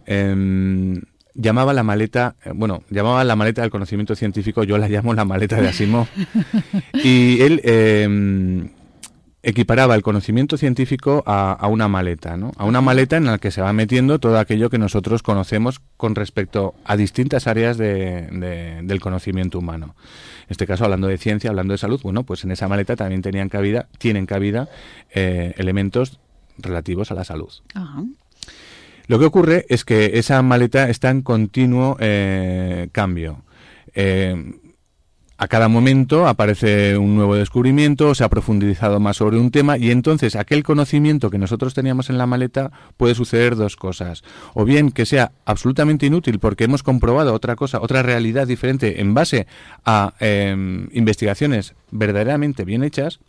em, 0.07 1.03
llamaba 1.35 1.73
la 1.73 1.85
maleta, 1.85 2.35
bueno, 2.55 2.83
llamaba 2.91 3.23
la 3.23 3.37
maleta 3.37 3.63
del 3.63 3.71
conocimiento 3.71 4.17
científico, 4.17 4.65
yo 4.65 4.77
la 4.77 4.89
llamo 4.89 5.15
la 5.15 5.25
maleta 5.25 5.61
de 5.61 5.69
Asimov. 5.69 6.09
y 7.05 7.41
él 7.43 7.61
em, 7.65 8.71
equiparaba 9.47 9.95
el 9.95 10.03
conocimiento 10.03 10.57
científico 10.57 11.23
a, 11.25 11.65
una 11.69 11.87
maleta, 11.87 12.37
¿no? 12.37 12.51
A 12.57 12.65
una 12.65 12.81
maleta 12.81 13.17
en 13.17 13.27
la 13.27 13.39
que 13.39 13.53
se 13.53 13.63
va 13.63 13.73
metiendo 13.73 14.19
todo 14.19 14.41
aquello 14.41 14.71
que 14.71 14.79
nosotros 14.79 15.23
conocemos 15.23 15.81
con 15.97 16.17
respecto 16.17 16.75
a 16.85 16.97
distintas 16.97 17.47
áreas 17.47 17.79
del 17.79 19.01
conocimiento 19.01 19.61
humano. 19.61 19.95
En 20.43 20.51
este 20.51 20.67
caso, 20.67 20.83
hablando 20.83 21.07
de 21.07 21.17
ciencia, 21.17 21.49
hablando 21.49 21.75
de 21.75 21.79
salud, 21.79 22.01
bueno, 22.03 22.25
pues 22.25 22.43
en 22.43 22.51
esa 22.51 22.67
maleta 22.67 22.97
también 22.97 23.23
tenían 23.23 23.49
cabida, 23.49 23.87
tienen 23.99 24.27
cabida 24.27 24.69
eh, 25.15 25.55
elementos 25.59 26.19
relativos 26.59 27.13
a 27.13 27.15
la 27.15 27.23
salud. 27.23 27.53
Lo 29.07 29.21
que 29.21 29.27
ocurre 29.27 29.65
es 29.69 29.85
que 29.85 30.19
esa 30.19 30.43
maleta 30.43 30.91
está 30.91 31.11
en 31.11 31.23
continuo 31.23 31.97
eh, 32.01 32.89
cambio. 32.91 33.45
Eh, 33.95 34.57
a 35.39 35.49
cada 35.49 35.69
momento 35.69 36.27
aparece 36.27 36.97
un 36.97 37.15
nuevo 37.15 37.35
descubrimiento, 37.35 38.15
se 38.15 38.25
ha 38.25 38.29
profundizado 38.29 39.01
más 39.01 39.19
sobre 39.19 39.39
un 39.39 39.51
tema 39.51 39.77
y 39.77 39.91
entonces 39.91 40.35
aquel 40.35 40.63
conocimiento 40.63 41.31
que 41.31 41.39
nosotros 41.39 41.75
teníamos 41.75 42.09
en 42.09 42.19
la 42.19 42.27
maleta 42.27 42.73
puede 42.97 43.15
suceder 43.15 43.57
dos 43.57 43.77
cosas. 43.77 44.23
O 44.55 44.65
bien 44.65 44.91
que 44.91 45.07
sea 45.07 45.33
absolutamente 45.45 46.07
inútil 46.07 46.39
porque 46.39 46.65
hemos 46.65 46.83
comprobado 46.83 47.35
otra 47.35 47.57
cosa, 47.57 47.81
otra 47.81 48.03
realidad 48.03 48.47
diferente 48.47 49.01
en 49.01 49.15
base 49.15 49.47
a 49.85 50.15
em, 50.21 50.89
investigaciones 50.93 51.75
verdaderamente 51.91 52.65
bien 52.65 52.83
hechas, 52.83 53.21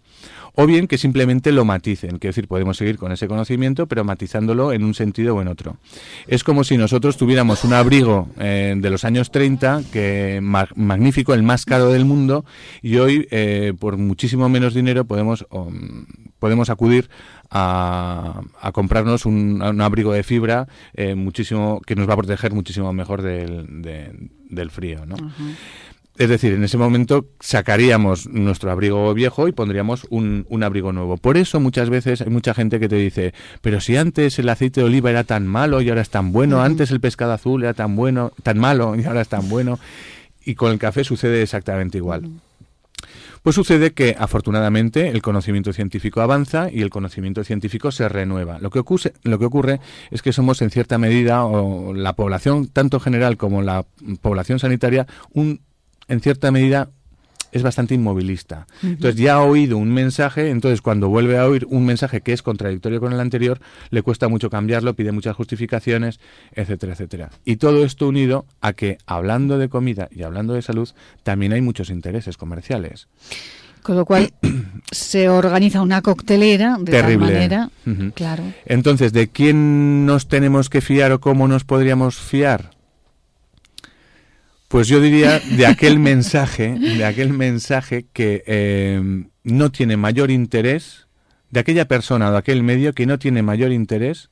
o 0.59 0.65
bien 0.65 0.87
que 0.87 0.97
simplemente 0.97 1.51
lo 1.51 1.65
maticen, 1.65 2.17
quiero 2.17 2.31
decir, 2.31 2.47
podemos 2.47 2.77
seguir 2.77 2.97
con 2.97 3.11
ese 3.11 3.27
conocimiento, 3.27 3.85
pero 3.85 4.03
matizándolo 4.03 4.73
en 4.73 4.83
un 4.83 4.95
sentido 4.95 5.35
o 5.35 5.41
en 5.41 5.47
otro. 5.47 5.77
Es 6.25 6.43
como 6.43 6.63
si 6.63 6.77
nosotros 6.77 7.15
tuviéramos 7.15 7.63
un 7.63 7.73
abrigo 7.73 8.27
eh, 8.39 8.73
de 8.75 8.89
los 8.89 9.05
años 9.05 9.29
30, 9.29 9.81
que 9.93 10.39
magnífico, 10.41 11.35
el 11.35 11.43
más 11.43 11.63
caro 11.63 11.89
del 11.89 12.05
mundo, 12.05 12.43
y 12.81 12.97
hoy, 12.97 13.27
eh, 13.29 13.73
por 13.79 13.97
muchísimo 13.97 14.49
menos 14.49 14.73
dinero, 14.73 15.05
podemos, 15.05 15.45
podemos 16.39 16.71
acudir 16.71 17.07
a, 17.51 18.41
comprarnos 18.73 19.27
un, 19.27 19.61
abrigo 19.79 20.11
de 20.11 20.23
fibra 20.23 20.67
eh, 20.93 21.15
muchísimo 21.15 21.81
que 21.85 21.95
nos 21.95 22.09
va 22.09 22.13
a 22.13 22.17
proteger 22.17 22.53
muchísimo 22.53 22.91
mejor 22.93 23.21
del, 23.21 23.81
del 24.49 24.71
frío, 24.71 25.05
¿no? 25.05 25.15
Es 26.17 26.29
decir, 26.29 26.53
en 26.53 26.63
ese 26.63 26.79
momento 26.79 27.27
sacaríamos 27.39 28.27
nuestro 28.27 28.71
abrigo 28.71 29.13
viejo 29.13 29.47
y 29.47 29.51
pondríamos 29.51 30.07
un, 30.09 30.45
abrigo 30.63 30.91
nuevo. 30.91 31.17
Por 31.17 31.37
eso 31.37 31.59
muchas 31.59 31.91
veces 31.91 32.21
hay 32.21 32.29
mucha 32.29 32.55
gente 32.55 32.79
que 32.79 32.89
te 32.89 32.95
dice, 32.95 33.35
pero 33.61 33.79
si 33.79 33.97
antes 33.97 34.39
el 34.39 34.49
aceite 34.49 34.81
de 34.81 34.87
oliva 34.87 35.11
era 35.11 35.23
tan 35.23 35.45
malo 35.45 35.79
y 35.79 35.89
ahora 35.89 36.01
es 36.01 36.09
tan 36.09 36.31
bueno, 36.31 36.61
antes 36.61 36.89
el 36.89 36.99
pescado 36.99 37.33
azul 37.33 37.63
era 37.63 37.75
tan 37.75 37.95
bueno, 37.95 38.31
tan 38.41 38.57
malo 38.57 38.95
y 38.95 39.03
ahora 39.05 39.21
es 39.21 39.29
tan 39.29 39.47
bueno. 39.47 39.79
Y 40.43 40.55
con 40.55 40.71
el 40.71 40.79
café 40.79 41.03
sucede 41.03 41.43
exactamente 41.43 41.99
igual. 41.99 42.31
Pues 43.43 43.55
sucede 43.55 43.91
que 43.93 44.15
afortunadamente 44.17 45.09
el 45.09 45.21
conocimiento 45.21 45.71
científico 45.71 46.21
avanza 46.21 46.69
y 46.71 46.81
el 46.81 46.89
conocimiento 46.89 47.43
científico 47.43 47.91
se 47.91 48.09
renueva. 48.09 48.57
Lo 48.59 48.71
que 48.71 48.79
ocurre, 48.79 49.13
lo 49.23 49.37
que 49.37 49.45
ocurre 49.45 49.79
es 50.09 50.21
que 50.23 50.33
somos 50.33 50.61
en 50.61 50.71
cierta 50.71 50.97
medida, 50.97 51.45
o 51.45 51.93
la 51.93 52.13
población, 52.13 52.67
tanto 52.67 52.99
general 52.99 53.37
como 53.37 53.61
la 53.61 53.85
población 54.21 54.59
sanitaria, 54.59 55.05
un 55.31 55.61
en 56.07 56.21
cierta 56.21 56.51
medida 56.51 56.89
es 57.51 57.63
bastante 57.63 57.95
inmovilista. 57.95 58.67
Entonces 58.83 59.15
ya 59.15 59.35
ha 59.35 59.41
oído 59.41 59.77
un 59.77 59.93
mensaje, 59.93 60.49
entonces 60.49 60.81
cuando 60.81 61.09
vuelve 61.09 61.37
a 61.37 61.45
oír 61.45 61.65
un 61.69 61.85
mensaje 61.85 62.21
que 62.21 62.33
es 62.33 62.41
contradictorio 62.41 62.99
con 62.99 63.13
el 63.13 63.19
anterior, 63.19 63.59
le 63.89 64.01
cuesta 64.01 64.27
mucho 64.27 64.49
cambiarlo, 64.49 64.95
pide 64.95 65.11
muchas 65.11 65.35
justificaciones, 65.35 66.19
etcétera, 66.53 66.93
etcétera. 66.93 67.29
Y 67.45 67.57
todo 67.57 67.85
esto 67.85 68.07
unido 68.07 68.45
a 68.61 68.73
que 68.73 68.97
hablando 69.05 69.57
de 69.57 69.69
comida 69.69 70.07
y 70.11 70.23
hablando 70.23 70.53
de 70.53 70.61
salud, 70.61 70.89
también 71.23 71.53
hay 71.53 71.61
muchos 71.61 71.89
intereses 71.89 72.37
comerciales. 72.37 73.07
Con 73.81 73.95
lo 73.95 74.05
cual 74.05 74.33
se 74.91 75.29
organiza 75.29 75.81
una 75.81 76.01
coctelera 76.01 76.77
de 76.79 76.91
Terrible. 76.91 77.25
tal 77.25 77.33
manera, 77.33 77.69
claro. 78.13 78.43
Entonces, 78.65 79.13
¿de 79.13 79.29
quién 79.29 80.05
nos 80.05 80.27
tenemos 80.27 80.69
que 80.69 80.81
fiar 80.81 81.13
o 81.13 81.21
cómo 81.21 81.47
nos 81.47 81.63
podríamos 81.63 82.17
fiar? 82.17 82.76
Pues 84.67 84.87
yo 84.87 84.99
diría 84.99 85.39
de 85.39 85.65
aquel 85.67 85.99
mensaje, 85.99 86.77
de 86.77 87.05
aquel 87.05 87.31
mensaje 87.31 88.05
que 88.11 88.43
eh, 88.47 89.01
no 89.43 89.71
tiene 89.71 89.97
mayor 89.97 90.31
interés, 90.31 91.07
de 91.49 91.61
aquella 91.61 91.87
persona 91.87 92.29
o 92.29 92.31
de 92.31 92.37
aquel 92.37 92.63
medio 92.63 92.93
que 92.93 93.05
no 93.05 93.19
tiene 93.19 93.41
mayor 93.41 93.71
interés 93.71 94.29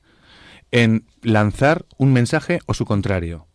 en 0.70 1.04
lanzar 1.22 1.86
un 1.96 2.12
mensaje 2.12 2.58
o 2.66 2.74
su 2.74 2.84
contrario. 2.84 3.46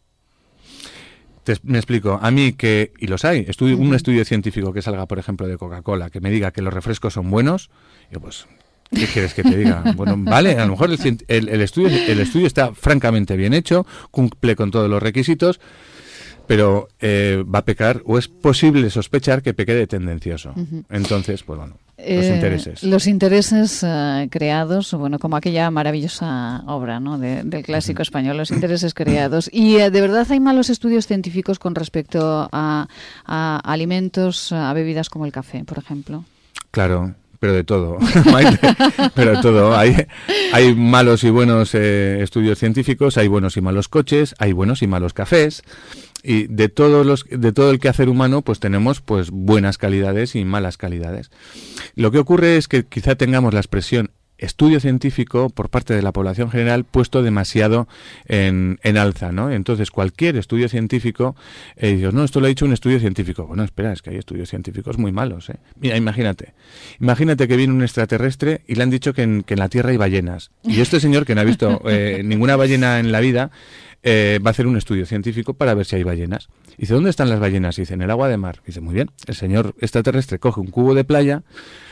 me 1.64 1.78
explico. 1.78 2.20
A 2.22 2.32
mí 2.32 2.54
que, 2.54 2.94
y 2.98 3.08
los 3.08 3.26
hay, 3.26 3.46
estudio, 3.48 3.78
un 3.78 3.94
estudio 3.94 4.26
científico 4.26 4.74
que 4.74 4.82
salga, 4.82 5.06
por 5.06 5.20
ejemplo, 5.20 5.48
de 5.48 5.58
Coca-Cola, 5.58 6.10
que 6.10 6.22
me 6.22 6.32
diga 6.32 6.52
que 6.52 6.62
los 6.62 6.74
refrescos 6.74 7.14
son 7.14 7.30
buenos, 7.30 7.70
yo 8.12 8.20
pues, 8.20 8.48
¿qué 8.90 9.06
quieres 9.06 9.34
que 9.34 9.44
te 9.44 9.56
diga? 9.56 9.84
Bueno, 9.96 10.16
vale, 10.18 10.58
a 10.58 10.66
lo 10.66 10.72
mejor 10.72 10.90
el, 10.90 11.62
estudio, 11.62 11.90
el 11.90 12.20
estudio 12.20 12.48
está 12.48 12.74
francamente 12.74 13.36
bien 13.36 13.54
hecho, 13.54 13.86
cumple 14.10 14.56
con 14.56 14.72
todos 14.72 14.90
los 14.90 15.04
requisitos, 15.04 15.60
pero 16.48 16.90
eh, 17.00 17.44
va 17.44 17.60
a 17.60 17.66
pecar 17.66 18.02
o 18.06 18.18
es 18.18 18.28
posible 18.28 18.90
sospechar 18.90 19.42
que 19.42 19.54
peque 19.54 19.74
de 19.74 19.88
tendencioso. 19.88 20.54
Entonces, 20.90 21.44
pues 21.44 21.58
bueno. 21.58 21.78
Los 21.98 22.26
eh, 22.26 22.34
intereses. 22.36 22.84
Los 22.84 23.08
intereses 23.08 23.84
eh, 23.84 24.28
creados, 24.32 24.92
bueno, 24.94 25.20
como 25.20 25.36
aquella 25.36 25.70
maravillosa 25.70 26.64
obra 26.66 27.00
¿no? 27.00 27.20
del 27.20 27.64
clásico 27.64 28.02
español, 28.02 28.38
los 28.38 28.50
intereses 28.52 28.94
creados. 28.94 29.50
Y 29.54 29.76
de 29.76 30.02
verdad 30.02 30.26
hay 30.30 30.40
malos 30.40 30.70
estudios 30.70 31.06
científicos 31.06 31.60
con 31.60 31.76
respecto 31.76 32.50
a, 32.52 32.88
alimentos, 33.26 34.52
a 34.52 34.74
bebidas 34.74 35.10
como 35.10 35.26
el 35.26 35.32
café, 35.32 35.64
por 35.64 35.78
ejemplo. 35.78 36.26
Claro, 36.72 37.14
pero 37.40 37.54
de 37.54 37.64
todo. 37.64 37.98
pero 39.14 39.36
de 39.36 39.42
todo. 39.42 39.78
Hay, 39.78 39.96
hay 40.54 40.74
malos 40.74 41.24
y 41.24 41.30
buenos 41.30 41.76
estudios 41.76 42.58
científicos, 42.58 43.18
hay 43.18 43.28
buenos 43.28 43.58
y 43.58 43.62
malos 43.62 43.88
coches, 43.88 44.34
hay 44.40 44.54
buenos 44.54 44.82
y 44.82 44.88
malos 44.88 45.14
cafés 45.14 45.64
y 46.24 46.48
de 46.48 46.70
todos 46.70 47.06
los 47.06 47.26
de 47.30 47.52
todo 47.52 47.72
el 47.72 47.80
quehacer 47.80 48.10
humano 48.10 48.42
pues 48.42 48.60
tenemos 48.60 49.02
pues 49.02 49.32
buenas 49.32 49.78
calidades 49.78 50.36
y 50.36 50.46
malas 50.46 50.78
calidades. 50.78 51.32
Lo 51.96 52.12
que 52.12 52.20
ocurre 52.20 52.58
es 52.58 52.68
que 52.68 52.86
quizá 52.86 53.16
tengamos 53.16 53.54
la 53.54 53.60
expresión 53.60 54.12
estudio 54.42 54.80
científico 54.80 55.50
por 55.50 55.70
parte 55.70 55.94
de 55.94 56.02
la 56.02 56.12
población 56.12 56.50
general 56.50 56.84
puesto 56.84 57.24
demasiado 57.24 57.88
en, 58.26 58.80
en 58.84 58.98
alza, 58.98 59.32
¿no? 59.32 59.52
Entonces, 59.52 59.92
cualquier 59.92 60.36
estudio 60.36 60.68
científico, 60.68 61.36
eh, 61.78 62.10
no, 62.12 62.24
esto 62.24 62.40
lo 62.40 62.48
ha 62.48 62.50
dicho 62.50 62.66
un 62.66 62.74
estudio 62.74 63.00
científico. 63.00 63.46
Bueno, 63.48 63.64
espera, 63.64 63.94
es 63.94 64.02
que 64.02 64.10
hay 64.10 64.18
estudios 64.18 64.50
científicos 64.50 64.98
muy 64.98 65.12
malos, 65.12 65.50
¿eh? 65.50 65.58
Mira, 65.80 65.96
imagínate. 65.96 66.54
Imagínate 67.00 67.48
que 67.48 67.56
viene 67.56 67.74
un 67.74 67.84
extraterrestre 67.84 68.62
y 68.68 68.76
le 68.76 68.84
han 68.84 68.90
dicho 68.90 69.14
que 69.14 69.22
en, 69.22 69.44
que 69.44 69.54
en 69.54 69.60
la 69.60 69.70
Tierra 69.70 69.92
hay 69.92 69.98
ballenas. 69.98 70.52
Y 70.64 70.82
este 70.82 71.00
señor, 71.00 71.26
que 71.26 71.36
no 71.36 71.42
ha 71.42 71.46
visto 71.46 71.82
eh, 71.86 72.22
ninguna 72.26 72.56
ballena 72.56 73.00
en 73.00 73.12
la 73.12 73.20
vida, 73.20 73.52
eh, 74.04 74.40
va 74.44 74.50
a 74.50 74.52
hacer 74.52 74.66
un 74.66 74.78
estudio 74.78 75.06
científico 75.06 75.54
para 75.54 75.76
ver 75.76 75.86
si 75.86 75.96
hay 75.96 76.04
ballenas. 76.04 76.50
Dice, 76.78 76.96
¿dónde 76.96 77.12
están 77.12 77.30
las 77.30 77.40
ballenas? 77.40 77.76
Dice, 77.76 77.94
en 77.94 78.02
el 78.02 78.10
agua 78.10 78.28
de 78.28 78.38
mar. 78.38 78.62
Dice, 78.66 78.82
muy 78.82 78.96
bien. 78.96 79.12
El 79.28 79.36
señor 79.36 79.76
extraterrestre 79.80 80.40
coge 80.40 80.60
un 80.60 80.68
cubo 80.68 80.96
de 80.96 81.04
playa, 81.04 81.44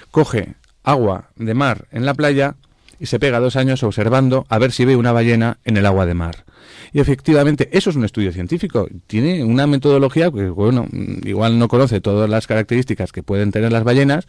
coge 0.10 0.56
agua 0.84 1.30
de 1.36 1.54
mar 1.54 1.88
en 1.92 2.06
la 2.06 2.14
playa 2.14 2.56
y 3.00 3.06
se 3.06 3.20
pega 3.20 3.40
dos 3.40 3.56
años 3.56 3.84
observando 3.84 4.46
a 4.50 4.60
ver 4.60 4.72
si 4.72 4.86
ve 4.86 4.96
una 4.96 5.12
ballena 5.12 5.58
en 5.64 5.78
el 5.78 5.86
agua 5.86 6.06
de 6.06 6.14
mar. 6.14 6.46
Y 6.92 7.00
efectivamente, 7.00 7.70
eso 7.72 7.90
es 7.90 7.96
un 7.96 8.04
estudio 8.04 8.32
científico. 8.32 8.88
Tiene 9.08 9.44
una 9.44 9.68
metodología 9.68 10.32
que, 10.32 10.50
bueno, 10.50 10.88
igual 11.24 11.60
no 11.60 11.68
conoce 11.68 12.02
todas 12.02 12.30
las 12.30 12.48
características 12.48 13.12
que 13.12 13.24
pueden 13.24 13.52
tener 13.52 13.72
las 13.72 13.84
ballenas, 13.84 14.28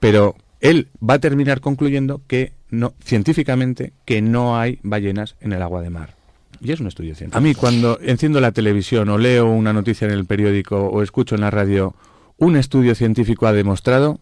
pero 0.00 0.36
él 0.60 0.88
va 0.98 1.14
a 1.14 1.18
terminar 1.18 1.60
concluyendo 1.60 2.22
que 2.26 2.52
no, 2.70 2.94
científicamente, 3.04 3.92
que 4.04 4.22
no 4.22 4.58
hay 4.58 4.78
ballenas 4.82 5.36
en 5.40 5.52
el 5.52 5.62
agua 5.62 5.82
de 5.82 5.90
mar. 5.90 6.14
Y 6.60 6.72
es 6.72 6.80
un 6.80 6.86
estudio 6.86 7.14
científico. 7.14 7.38
A 7.38 7.40
mí 7.40 7.54
cuando 7.54 7.98
enciendo 8.00 8.40
la 8.40 8.52
televisión 8.52 9.08
o 9.10 9.18
leo 9.18 9.46
una 9.46 9.72
noticia 9.72 10.06
en 10.06 10.14
el 10.14 10.24
periódico 10.24 10.86
o 10.86 11.02
escucho 11.02 11.34
en 11.34 11.42
la 11.42 11.50
radio 11.50 11.94
un 12.38 12.56
estudio 12.56 12.94
científico 12.94 13.46
ha 13.46 13.52
demostrado, 13.52 14.20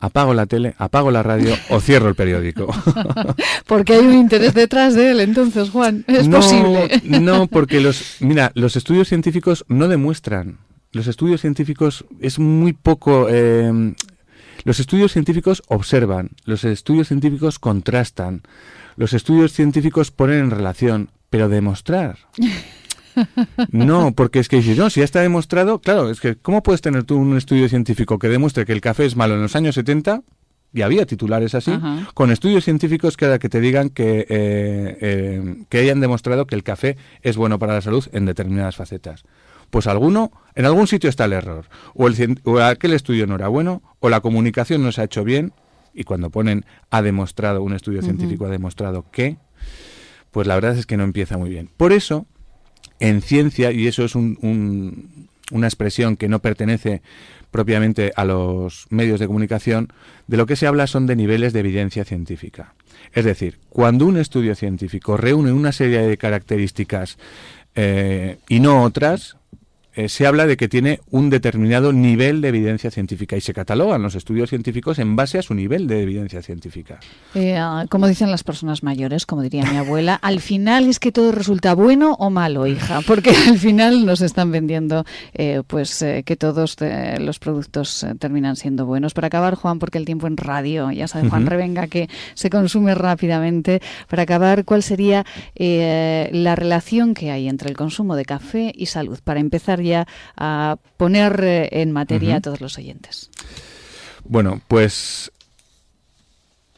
apago 0.00 0.34
la 0.34 0.46
tele, 0.46 0.74
apago 0.78 1.10
la 1.10 1.22
radio 1.22 1.54
o 1.68 1.80
cierro 1.80 2.08
el 2.08 2.14
periódico. 2.14 2.66
porque 3.66 3.94
hay 3.94 4.06
un 4.06 4.14
interés 4.14 4.54
detrás 4.54 4.94
de 4.94 5.10
él, 5.10 5.20
entonces, 5.20 5.70
Juan, 5.70 6.04
es 6.08 6.26
no, 6.26 6.38
posible. 6.38 7.02
no, 7.04 7.46
porque 7.50 7.80
los, 7.80 8.16
mira, 8.20 8.50
los 8.54 8.76
estudios 8.76 9.08
científicos 9.08 9.64
no 9.68 9.86
demuestran. 9.88 10.58
Los 10.92 11.06
estudios 11.06 11.40
científicos 11.40 12.04
es 12.20 12.40
muy 12.40 12.72
poco. 12.72 13.28
Eh, 13.30 13.94
los 14.64 14.80
estudios 14.80 15.12
científicos 15.12 15.62
observan, 15.68 16.30
los 16.44 16.64
estudios 16.64 17.08
científicos 17.08 17.58
contrastan, 17.58 18.42
los 18.96 19.12
estudios 19.12 19.52
científicos 19.52 20.10
ponen 20.10 20.38
en 20.40 20.50
relación, 20.50 21.10
pero 21.30 21.48
demostrar. 21.48 22.18
No, 23.72 24.12
porque 24.14 24.38
es 24.38 24.48
que 24.48 24.56
dices, 24.56 24.78
no, 24.78 24.90
si 24.90 25.00
ya 25.00 25.04
está 25.04 25.20
demostrado, 25.20 25.80
claro, 25.80 26.10
es 26.10 26.20
que 26.20 26.36
¿cómo 26.36 26.62
puedes 26.62 26.80
tener 26.80 27.04
tú 27.04 27.16
un 27.16 27.36
estudio 27.36 27.68
científico 27.68 28.18
que 28.18 28.28
demuestre 28.28 28.64
que 28.64 28.72
el 28.72 28.80
café 28.80 29.04
es 29.04 29.16
malo 29.16 29.34
en 29.34 29.42
los 29.42 29.56
años 29.56 29.74
70? 29.74 30.22
Y 30.72 30.82
había 30.82 31.04
titulares 31.04 31.56
así, 31.56 31.72
Ajá. 31.72 32.06
con 32.14 32.30
estudios 32.30 32.64
científicos 32.64 33.16
que, 33.16 33.38
que 33.40 33.48
te 33.48 33.60
digan 33.60 33.90
que, 33.90 34.20
eh, 34.28 34.98
eh, 35.00 35.64
que 35.68 35.78
hayan 35.78 35.98
demostrado 35.98 36.46
que 36.46 36.54
el 36.54 36.62
café 36.62 36.96
es 37.22 37.36
bueno 37.36 37.58
para 37.58 37.74
la 37.74 37.80
salud 37.80 38.06
en 38.12 38.24
determinadas 38.24 38.76
facetas. 38.76 39.24
Pues 39.70 39.88
alguno, 39.88 40.30
en 40.54 40.66
algún 40.66 40.86
sitio 40.86 41.10
está 41.10 41.24
el 41.24 41.32
error. 41.32 41.66
O, 41.94 42.06
el, 42.06 42.40
o 42.44 42.60
aquel 42.60 42.92
estudio 42.92 43.26
no 43.26 43.34
era 43.34 43.48
bueno, 43.48 43.82
o 43.98 44.08
la 44.08 44.20
comunicación 44.20 44.82
no 44.82 44.92
se 44.92 45.00
ha 45.00 45.04
hecho 45.04 45.24
bien, 45.24 45.52
y 45.92 46.04
cuando 46.04 46.30
ponen 46.30 46.64
ha 46.90 47.02
demostrado, 47.02 47.62
un 47.62 47.72
estudio 47.72 48.02
científico 48.02 48.46
ha 48.46 48.50
demostrado 48.50 49.06
que, 49.10 49.38
pues 50.30 50.46
la 50.46 50.54
verdad 50.54 50.76
es 50.76 50.86
que 50.86 50.96
no 50.96 51.02
empieza 51.02 51.36
muy 51.36 51.50
bien. 51.50 51.68
Por 51.76 51.92
eso, 51.92 52.26
en 53.00 53.22
ciencia, 53.22 53.72
y 53.72 53.86
eso 53.86 54.04
es 54.04 54.14
un- 54.14 54.38
un- 54.42 55.28
una 55.52 55.66
expresión 55.66 56.16
que 56.16 56.28
no 56.28 56.38
pertenece 56.38 57.02
propiamente 57.50 58.12
a 58.14 58.24
los 58.24 58.86
medios 58.90 59.18
de 59.18 59.26
comunicación, 59.26 59.88
de 60.28 60.36
lo 60.36 60.46
que 60.46 60.54
se 60.54 60.68
habla 60.68 60.86
son 60.86 61.06
de 61.06 61.16
niveles 61.16 61.52
de 61.52 61.60
evidencia 61.60 62.04
científica. 62.04 62.74
Es 63.12 63.24
decir, 63.24 63.58
cuando 63.68 64.06
un 64.06 64.16
estudio 64.16 64.54
científico 64.54 65.16
reúne 65.16 65.50
una 65.52 65.72
serie 65.72 66.02
de 66.02 66.16
características 66.16 67.18
eh, 67.74 68.38
y 68.48 68.60
no 68.60 68.82
otras, 68.84 69.36
eh, 69.94 70.08
se 70.08 70.26
habla 70.26 70.46
de 70.46 70.56
que 70.56 70.68
tiene 70.68 71.00
un 71.10 71.30
determinado 71.30 71.92
nivel 71.92 72.40
de 72.40 72.48
evidencia 72.48 72.90
científica 72.90 73.36
y 73.36 73.40
se 73.40 73.52
catalogan 73.52 74.02
los 74.02 74.14
estudios 74.14 74.50
científicos 74.50 74.98
en 74.98 75.16
base 75.16 75.38
a 75.38 75.42
su 75.42 75.54
nivel 75.54 75.86
de 75.86 76.02
evidencia 76.02 76.42
científica. 76.42 77.00
Eh, 77.34 77.56
ah, 77.56 77.86
como 77.88 78.06
dicen 78.06 78.30
las 78.30 78.44
personas 78.44 78.82
mayores, 78.82 79.26
como 79.26 79.42
diría 79.42 79.64
mi 79.64 79.76
abuela, 79.76 80.14
al 80.14 80.40
final 80.40 80.88
es 80.88 80.98
que 80.98 81.12
todo 81.12 81.32
resulta 81.32 81.74
bueno 81.74 82.16
o 82.18 82.30
malo, 82.30 82.66
hija, 82.66 83.00
porque 83.06 83.30
al 83.48 83.58
final 83.58 84.06
nos 84.06 84.20
están 84.20 84.50
vendiendo 84.50 85.04
eh, 85.34 85.62
pues 85.66 86.02
eh, 86.02 86.22
que 86.24 86.36
todos 86.36 86.76
eh, 86.80 87.18
los 87.20 87.38
productos 87.38 88.06
terminan 88.18 88.56
siendo 88.56 88.86
buenos. 88.86 89.14
Para 89.14 89.28
acabar, 89.28 89.54
Juan, 89.54 89.78
porque 89.78 89.98
el 89.98 90.04
tiempo 90.04 90.26
en 90.26 90.36
radio, 90.36 90.90
ya 90.90 91.08
sabe 91.08 91.28
Juan. 91.28 91.46
Revenga 91.46 91.86
que 91.86 92.08
se 92.34 92.50
consume 92.50 92.94
rápidamente, 92.94 93.80
para 94.08 94.22
acabar, 94.22 94.64
¿cuál 94.64 94.82
sería 94.82 95.24
la 95.56 96.54
relación 96.56 97.14
que 97.14 97.30
hay 97.30 97.48
entre 97.48 97.70
el 97.70 97.76
consumo 97.76 98.16
de 98.16 98.24
café 98.24 98.72
y 98.74 98.86
salud? 98.86 99.18
Para 99.24 99.40
empezar 99.40 99.79
ya 99.80 100.06
a 100.36 100.76
poner 100.96 101.40
eh, 101.44 101.68
en 101.72 101.92
materia 101.92 102.30
Ujú. 102.30 102.36
a 102.36 102.40
todos 102.40 102.60
los 102.60 102.78
oyentes. 102.78 103.30
Bueno, 104.24 104.60
pues 104.68 105.32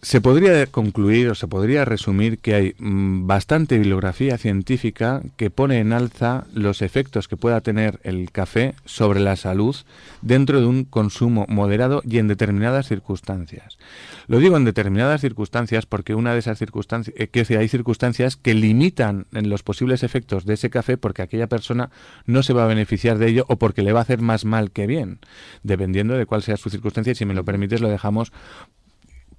se 0.05 0.21
podría 0.21 0.67
concluir 0.67 1.31
o 1.31 1.37
se 1.37 1.47
podría 1.47 1.85
resumir 1.85 2.39
que 2.39 2.55
hay 2.57 2.75
mm, 2.79 3.29
bastante 3.29 3.79
bibliografía 3.79 4.37
científica 4.37 5.23
que 5.37 5.49
pone 5.49 5.79
en 5.79 5.93
alza 5.93 6.45
los 6.53 6.83
efectos 6.83 7.29
que 7.29 7.37
pueda 7.37 7.61
tener 7.61 8.01
el 8.03 8.33
café 8.33 8.75
sobre 8.85 9.21
la 9.21 9.37
salud 9.37 9.77
dentro 10.21 10.61
de 10.61 10.67
un 10.67 10.83
consumo 10.83 11.47
moderado 11.49 12.03
y 12.05 12.19
en 12.19 12.27
determinadas 12.27 12.89
circunstancias. 12.89 13.79
Lo 14.27 14.39
digo 14.39 14.57
en 14.57 14.65
determinadas 14.65 15.21
circunstancias 15.21 15.87
porque 15.87 16.17
una 16.17 16.33
de 16.33 16.41
esas 16.41 16.59
circunstancias, 16.59 17.15
eh, 17.17 17.29
decir, 17.33 17.59
hay 17.59 17.69
circunstancias 17.69 18.35
que 18.35 18.55
limitan 18.55 19.27
en 19.33 19.51
los 19.51 19.63
posibles 19.63 20.03
efectos 20.03 20.47
de 20.47 20.55
ese 20.55 20.69
café 20.69 20.97
porque 20.97 21.23
aquella 21.23 21.47
persona 21.47 21.91
no 22.27 22.43
se 22.43 22.53
va 22.53 22.65
a 22.65 22.69
beneficiar 22.69 23.19
de 23.19 23.29
ello 23.29 23.45
o 23.47 23.57
porque 23.57 23.83
le 23.83 23.93
va 23.93 24.01
a 24.01 24.03
hacer 24.03 24.21
más 24.21 24.45
mal 24.45 24.73
que 24.73 24.89
bien, 24.89 25.21
dependiendo 25.63 26.15
de 26.15 26.27
cuál 26.27 26.43
sea 26.43 26.57
su 26.57 26.71
circunstancia. 26.71 27.13
Y 27.13 27.15
si 27.15 27.25
me 27.25 27.35
lo 27.35 27.45
permites, 27.45 27.81
lo 27.81 27.89
dejamos 27.89 28.33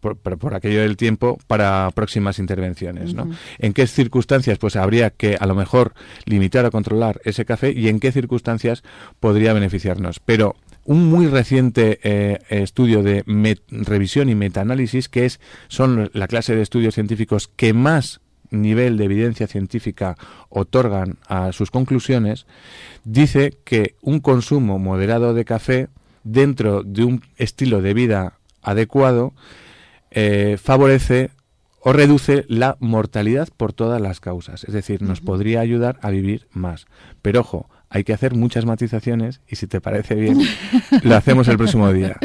por, 0.04 0.18
por- 0.18 0.38
por 0.38 0.54
aquello 0.54 0.82
del 0.82 0.98
tiempo 0.98 1.40
para 1.48 1.90
próximas 1.96 2.38
intervenciones. 2.38 3.16
¿no? 3.16 3.32
¿En 3.58 3.74
qué 3.74 3.88
circunstancias 3.88 4.60
pues 4.60 4.76
habría 4.76 5.10
que 5.10 5.36
a 5.40 5.48
lo 5.48 5.56
mejor 5.56 5.94
limitar 6.26 6.64
o 6.68 6.72
controlar 6.72 7.20
ese 7.26 7.46
café 7.46 7.72
y 7.72 7.88
en 7.88 8.00
qué 8.00 8.12
circunstancias 8.12 8.84
podría 9.20 9.54
beneficiarnos? 9.54 10.20
Pero 10.20 10.56
un 10.86 11.08
muy 11.10 11.28
reciente 11.28 12.00
eh, 12.04 12.40
estudio 12.50 13.02
de 13.02 13.24
revisión 13.70 14.30
y 14.30 14.36
metaanálisis, 14.36 15.08
que 15.10 15.26
es, 15.26 15.40
son 15.70 16.12
la 16.14 16.28
clase 16.28 16.56
de 16.56 16.62
estudios 16.62 16.94
científicos 16.94 17.48
que 17.56 17.74
más 17.74 18.20
nivel 18.52 18.98
de 18.98 19.06
evidencia 19.06 19.48
científica 19.48 20.16
otorgan 20.50 21.18
a 21.28 21.52
sus 21.54 21.72
conclusiones, 21.72 22.46
dice 23.04 23.54
que 23.64 23.96
un 24.02 24.20
consumo 24.20 24.78
moderado 24.78 25.34
de 25.34 25.44
café 25.46 25.88
dentro 26.24 26.84
de 26.84 27.04
un 27.04 27.22
estilo 27.38 27.82
de 27.82 27.94
vida 27.96 28.34
adecuado 28.62 29.34
eh, 30.14 30.58
favorece 30.62 31.32
o 31.80 31.92
reduce 31.92 32.46
la 32.48 32.78
mortalidad 32.80 33.50
por 33.56 33.74
todas 33.74 34.02
las 34.02 34.20
causas. 34.20 34.64
Es 34.64 34.74
decir, 34.74 35.02
nos 35.02 35.20
podría 35.20 35.60
ayudar 35.60 36.00
a 36.02 36.10
vivir 36.10 36.48
más. 36.52 36.86
Pero 37.22 37.42
ojo, 37.42 37.70
hay 37.90 38.04
que 38.04 38.14
hacer 38.14 38.34
muchas 38.34 38.66
matizaciones 38.66 39.42
y 39.48 39.58
si 39.58 39.68
te 39.68 39.82
parece 39.82 40.16
bien, 40.16 40.40
lo 41.04 41.16
hacemos 41.16 41.48
el 41.48 41.58
próximo 41.58 41.92
día. 41.92 42.18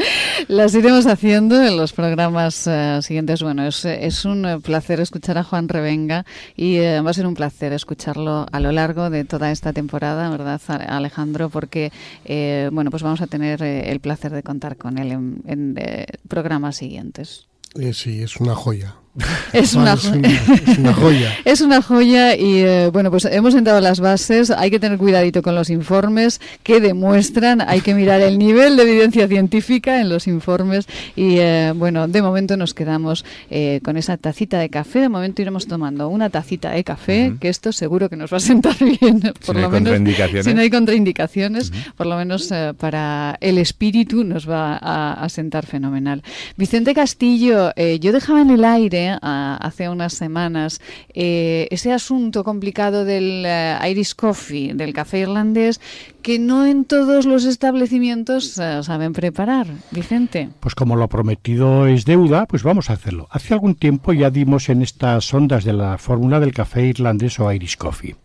Las 0.47 0.73
iremos 0.73 1.05
haciendo 1.05 1.61
en 1.61 1.77
los 1.77 1.93
programas 1.93 2.65
eh, 2.65 2.99
siguientes. 3.03 3.43
Bueno, 3.43 3.67
es, 3.67 3.85
es 3.85 4.25
un 4.25 4.45
eh, 4.45 4.59
placer 4.61 4.99
escuchar 4.99 5.37
a 5.37 5.43
Juan 5.43 5.67
Revenga 5.67 6.25
y 6.55 6.77
eh, 6.77 7.01
va 7.01 7.11
a 7.11 7.13
ser 7.13 7.27
un 7.27 7.35
placer 7.35 7.71
escucharlo 7.73 8.47
a 8.51 8.59
lo 8.59 8.71
largo 8.71 9.09
de 9.09 9.25
toda 9.25 9.51
esta 9.51 9.73
temporada, 9.73 10.29
¿verdad, 10.29 10.59
Alejandro? 10.87 11.49
Porque, 11.49 11.91
eh, 12.25 12.69
bueno, 12.71 12.89
pues 12.89 13.03
vamos 13.03 13.21
a 13.21 13.27
tener 13.27 13.61
eh, 13.61 13.91
el 13.91 13.99
placer 13.99 14.31
de 14.31 14.41
contar 14.41 14.77
con 14.77 14.97
él 14.97 15.11
en, 15.11 15.43
en, 15.45 15.75
eh, 15.77 16.07
programas 16.27 16.77
siguientes. 16.77 17.48
Eh, 17.75 17.93
sí, 17.93 18.21
es 18.23 18.37
una 18.37 18.55
joya. 18.55 18.98
Es 19.53 19.73
Juan 19.73 19.83
una, 19.83 19.93
es 19.95 20.05
una- 20.05 20.27
es 20.71 20.77
una 20.77 20.93
joya. 20.93 21.33
Es 21.45 21.61
una 21.61 21.81
joya 21.81 22.35
y 22.35 22.59
eh, 22.61 22.89
bueno, 22.93 23.09
pues 23.09 23.25
hemos 23.25 23.53
sentado 23.53 23.81
las 23.81 23.99
bases. 23.99 24.51
Hay 24.51 24.69
que 24.69 24.79
tener 24.79 24.97
cuidadito 24.97 25.41
con 25.41 25.55
los 25.55 25.69
informes 25.69 26.39
que 26.63 26.79
demuestran. 26.79 27.61
Hay 27.61 27.81
que 27.81 27.95
mirar 27.95 28.21
el 28.21 28.37
nivel 28.37 28.77
de 28.77 28.83
evidencia 28.83 29.27
científica 29.27 29.99
en 29.99 30.09
los 30.09 30.27
informes 30.27 30.87
y 31.15 31.37
eh, 31.39 31.73
bueno, 31.75 32.07
de 32.07 32.21
momento 32.21 32.55
nos 32.57 32.73
quedamos 32.73 33.25
eh, 33.49 33.81
con 33.83 33.97
esa 33.97 34.17
tacita 34.17 34.59
de 34.59 34.69
café. 34.69 34.99
De 34.99 35.09
momento 35.09 35.41
iremos 35.41 35.67
tomando 35.67 36.07
una 36.09 36.29
tacita 36.29 36.71
de 36.71 36.83
café, 36.83 37.29
Ujú. 37.29 37.39
que 37.39 37.49
esto 37.49 37.71
seguro 37.71 38.09
que 38.09 38.15
nos 38.15 38.31
va 38.31 38.37
a 38.37 38.41
sentar 38.41 38.75
bien. 39.01 39.19
Por 39.45 39.55
no 39.55 39.61
lo 39.69 39.75
hay 39.75 39.81
menos, 39.81 40.45
si 40.45 40.53
no 40.53 40.61
hay 40.61 40.69
contraindicaciones, 40.69 41.71
por 41.97 42.05
lo 42.07 42.15
menos 42.15 42.51
eh, 42.51 42.73
para 42.77 43.37
el 43.41 43.57
espíritu 43.57 44.23
nos 44.23 44.47
va 44.49 44.77
a, 44.77 45.13
a 45.13 45.29
sentar 45.29 45.65
fenomenal. 45.65 46.21
Vicente 46.57 46.93
Castillo, 46.93 47.71
eh, 47.75 47.97
yo 47.99 48.11
dejaba 48.11 48.41
en 48.41 48.51
el 48.51 48.63
aire 48.63 48.98
hace 49.07 49.89
unas 49.89 50.13
semanas 50.13 50.81
eh, 51.13 51.67
ese 51.71 51.93
asunto 51.93 52.43
complicado 52.43 53.05
del 53.05 53.43
eh, 53.45 53.77
Irish 53.89 54.15
Coffee, 54.15 54.73
del 54.73 54.93
café 54.93 55.19
irlandés, 55.19 55.79
que 56.21 56.39
no 56.39 56.65
en 56.65 56.85
todos 56.85 57.25
los 57.25 57.45
establecimientos 57.45 58.57
eh, 58.57 58.83
saben 58.83 59.13
preparar. 59.13 59.67
Vicente. 59.91 60.49
Pues 60.59 60.75
como 60.75 60.95
lo 60.95 61.07
prometido 61.07 61.87
es 61.87 62.05
deuda, 62.05 62.45
pues 62.45 62.63
vamos 62.63 62.89
a 62.89 62.93
hacerlo. 62.93 63.27
Hace 63.31 63.53
algún 63.53 63.75
tiempo 63.75 64.13
ya 64.13 64.29
dimos 64.29 64.69
en 64.69 64.81
estas 64.81 65.33
ondas 65.33 65.63
de 65.63 65.73
la 65.73 65.97
fórmula 65.97 66.39
del 66.39 66.53
café 66.53 66.85
irlandés 66.85 67.39
o 67.39 67.51
Irish 67.51 67.77
Coffee. 67.77 68.15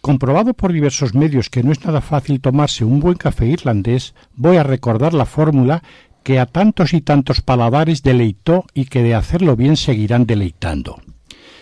Comprobado 0.00 0.54
por 0.54 0.72
diversos 0.72 1.14
medios 1.14 1.50
que 1.50 1.62
no 1.62 1.72
es 1.72 1.84
nada 1.84 2.00
fácil 2.00 2.40
tomarse 2.40 2.84
un 2.84 3.00
buen 3.00 3.16
café 3.16 3.46
irlandés, 3.46 4.14
voy 4.36 4.56
a 4.56 4.62
recordar 4.62 5.12
la 5.12 5.26
fórmula 5.26 5.82
que 6.28 6.38
a 6.38 6.44
tantos 6.44 6.92
y 6.92 7.00
tantos 7.00 7.40
paladares 7.40 8.02
deleitó 8.02 8.66
y 8.74 8.84
que 8.84 9.02
de 9.02 9.14
hacerlo 9.14 9.56
bien 9.56 9.78
seguirán 9.78 10.26
deleitando. 10.26 11.00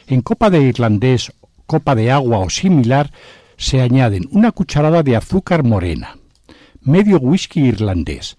En 0.08 0.22
copa 0.22 0.50
de 0.50 0.60
irlandés, 0.60 1.32
copa 1.66 1.94
de 1.94 2.10
agua 2.10 2.38
o 2.38 2.50
similar, 2.50 3.12
se 3.56 3.80
añaden 3.80 4.26
una 4.32 4.50
cucharada 4.50 5.04
de 5.04 5.14
azúcar 5.14 5.62
morena, 5.62 6.16
medio 6.80 7.18
whisky 7.18 7.60
irlandés. 7.60 8.38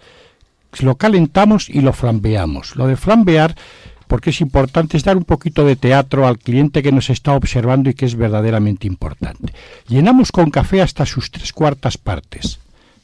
Lo 0.81 0.97
calentamos 0.97 1.69
y 1.69 1.79
lo 1.79 1.93
flambeamos. 1.93 2.75
Lo 2.75 2.87
de 2.87 2.97
flambear 2.97 3.55
porque 4.07 4.31
es 4.31 4.41
importante 4.41 4.97
es 4.97 5.05
dar 5.05 5.15
un 5.15 5.23
poquito 5.23 5.63
de 5.63 5.77
teatro 5.77 6.27
al 6.27 6.39
cliente 6.39 6.83
que 6.83 6.91
nos 6.91 7.09
está 7.09 7.37
observando 7.37 7.89
y 7.89 7.93
que 7.93 8.05
es 8.05 8.15
verdaderamente 8.15 8.85
importante. 8.85 9.53
Llenamos 9.87 10.33
con 10.33 10.49
café 10.49 10.81
hasta 10.81 11.05
sus 11.05 11.31
tres 11.31 11.53
cuartas 11.53 11.97
partes. 11.97 12.59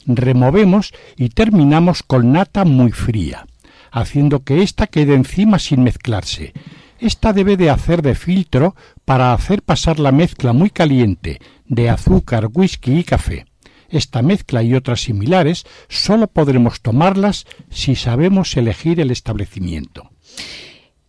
Removemos 0.05 0.93
y 1.17 1.29
terminamos 1.29 2.03
con 2.03 2.31
nata 2.31 2.65
muy 2.65 2.91
fría, 2.91 3.47
haciendo 3.91 4.43
que 4.43 4.63
ésta 4.63 4.87
quede 4.87 5.13
encima 5.13 5.59
sin 5.59 5.83
mezclarse. 5.83 6.53
Esta 6.99 7.33
debe 7.33 7.57
de 7.57 7.69
hacer 7.69 8.01
de 8.01 8.15
filtro 8.15 8.75
para 9.05 9.33
hacer 9.33 9.61
pasar 9.61 9.99
la 9.99 10.11
mezcla 10.11 10.53
muy 10.53 10.69
caliente 10.69 11.39
de 11.65 11.89
azúcar, 11.89 12.47
whisky 12.53 12.99
y 12.99 13.03
café. 13.03 13.45
Esta 13.89 14.21
mezcla 14.21 14.63
y 14.63 14.73
otras 14.73 15.01
similares 15.01 15.65
solo 15.87 16.27
podremos 16.27 16.81
tomarlas 16.81 17.45
si 17.69 17.95
sabemos 17.95 18.55
elegir 18.57 18.99
el 18.99 19.11
establecimiento. 19.11 20.09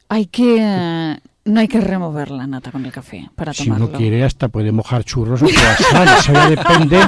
Hay 0.09 0.27
que 0.27 1.19
no 1.47 1.61
hay 1.61 1.69
que 1.69 1.81
remover 1.81 2.31
la 2.31 2.47
nata 2.47 2.71
con 2.71 2.87
el 2.87 2.93
café 2.93 3.29
para 3.35 3.53
tomarlo. 3.53 3.87
Si 3.87 3.91
uno 3.91 3.99
quiere, 3.99 4.25
hasta 4.25 4.49
puede 4.49 4.73
mojar 4.73 5.05
churros 5.05 5.43
o 5.43 5.47
Eso 5.47 6.33
depende, 6.49 7.01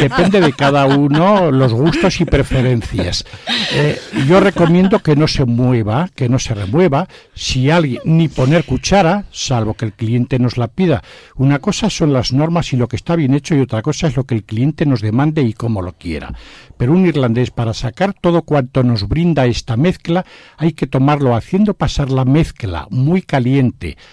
depende 0.00 0.40
de 0.40 0.52
cada 0.54 0.86
uno, 0.86 1.50
los 1.50 1.72
gustos 1.74 2.20
y 2.22 2.24
preferencias. 2.24 3.26
Eh, 3.72 4.00
yo 4.26 4.40
recomiendo 4.40 5.00
que 5.00 5.14
no 5.14 5.28
se 5.28 5.44
mueva, 5.44 6.08
que 6.14 6.30
no 6.30 6.38
se 6.38 6.54
remueva. 6.54 7.06
Si 7.34 7.70
alguien, 7.70 8.00
ni 8.04 8.28
poner 8.28 8.64
cuchara, 8.64 9.24
salvo 9.30 9.74
que 9.74 9.84
el 9.84 9.92
cliente 9.92 10.38
nos 10.38 10.56
la 10.56 10.68
pida. 10.68 11.02
Una 11.36 11.58
cosa 11.58 11.90
son 11.90 12.14
las 12.14 12.32
normas 12.32 12.72
y 12.72 12.76
lo 12.76 12.88
que 12.88 12.96
está 12.96 13.14
bien 13.14 13.34
hecho, 13.34 13.54
y 13.54 13.60
otra 13.60 13.82
cosa 13.82 14.06
es 14.06 14.16
lo 14.16 14.24
que 14.24 14.34
el 14.34 14.44
cliente 14.44 14.86
nos 14.86 15.02
demande 15.02 15.42
y 15.42 15.52
cómo 15.52 15.82
lo 15.82 15.92
quiera. 15.92 16.32
Pero 16.78 16.92
un 16.92 17.04
irlandés, 17.04 17.50
para 17.50 17.74
sacar 17.74 18.14
todo 18.14 18.40
cuanto 18.42 18.82
nos 18.82 19.06
brinda 19.06 19.44
esta 19.44 19.76
mezcla, 19.76 20.24
hay 20.56 20.72
que 20.72 20.86
tomarlo 20.86 21.36
haciendo 21.36 21.74
pasar 21.74 22.10
la 22.10 22.24
mezcla 22.24 22.86
muy 22.90 23.20
caliente 23.20 23.49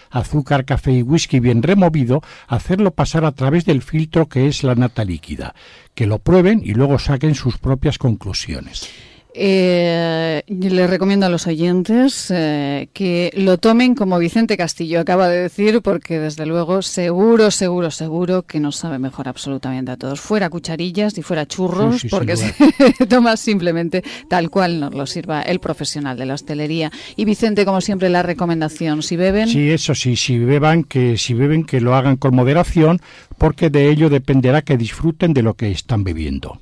azúcar, 0.09 0.65
café 0.65 0.91
y 0.91 1.01
whisky 1.01 1.39
bien 1.39 1.63
removido, 1.63 2.21
hacerlo 2.47 2.91
pasar 2.91 3.25
a 3.25 3.31
través 3.31 3.65
del 3.65 3.81
filtro 3.81 4.27
que 4.27 4.47
es 4.47 4.63
la 4.63 4.75
nata 4.75 5.03
líquida. 5.03 5.53
Que 5.93 6.07
lo 6.07 6.19
prueben 6.19 6.61
y 6.63 6.73
luego 6.73 6.99
saquen 6.99 7.35
sus 7.35 7.57
propias 7.57 7.97
conclusiones. 7.97 8.89
Eh, 9.33 10.41
le 10.47 10.87
recomiendo 10.87 11.25
a 11.25 11.29
los 11.29 11.45
oyentes 11.45 12.31
eh, 12.31 12.89
que 12.93 13.31
lo 13.35 13.57
tomen 13.59 13.93
como 13.93 14.17
Vicente 14.17 14.57
Castillo 14.57 14.99
acaba 14.99 15.29
de 15.29 15.41
decir, 15.41 15.81
porque 15.81 16.19
desde 16.19 16.45
luego 16.45 16.81
seguro, 16.81 17.51
seguro, 17.51 17.91
seguro 17.91 18.43
que 18.43 18.59
nos 18.59 18.77
sabe 18.77 18.97
mejor 18.97 19.27
absolutamente 19.27 19.91
a 19.91 19.97
todos. 19.97 20.19
Fuera 20.21 20.49
cucharillas 20.49 21.17
y 21.17 21.21
fuera 21.21 21.45
churros, 21.45 22.05
porque 22.09 22.35
se 22.37 23.05
toma 23.07 23.37
simplemente 23.37 24.03
tal 24.27 24.49
cual 24.49 24.79
nos 24.79 24.93
lo 24.93 25.05
sirva 25.05 25.41
el 25.41 25.59
profesional 25.59 26.17
de 26.17 26.25
la 26.25 26.33
hostelería. 26.33 26.91
Y 27.15 27.25
Vicente, 27.25 27.65
como 27.65 27.81
siempre, 27.81 28.09
la 28.09 28.23
recomendación, 28.23 29.03
si 29.03 29.17
beben... 29.17 29.49
Sí, 29.49 29.69
eso 29.69 29.93
sí, 29.93 30.15
si 30.15 30.39
beban, 30.39 30.83
que 30.83 31.17
si 31.17 31.33
beben 31.33 31.63
que 31.63 31.79
lo 31.79 31.95
hagan 31.95 32.17
con 32.17 32.35
moderación, 32.35 32.99
porque 33.37 33.69
de 33.69 33.89
ello 33.89 34.09
dependerá 34.09 34.63
que 34.63 34.77
disfruten 34.77 35.33
de 35.33 35.43
lo 35.43 35.53
que 35.53 35.69
están 35.69 36.03
bebiendo. 36.03 36.59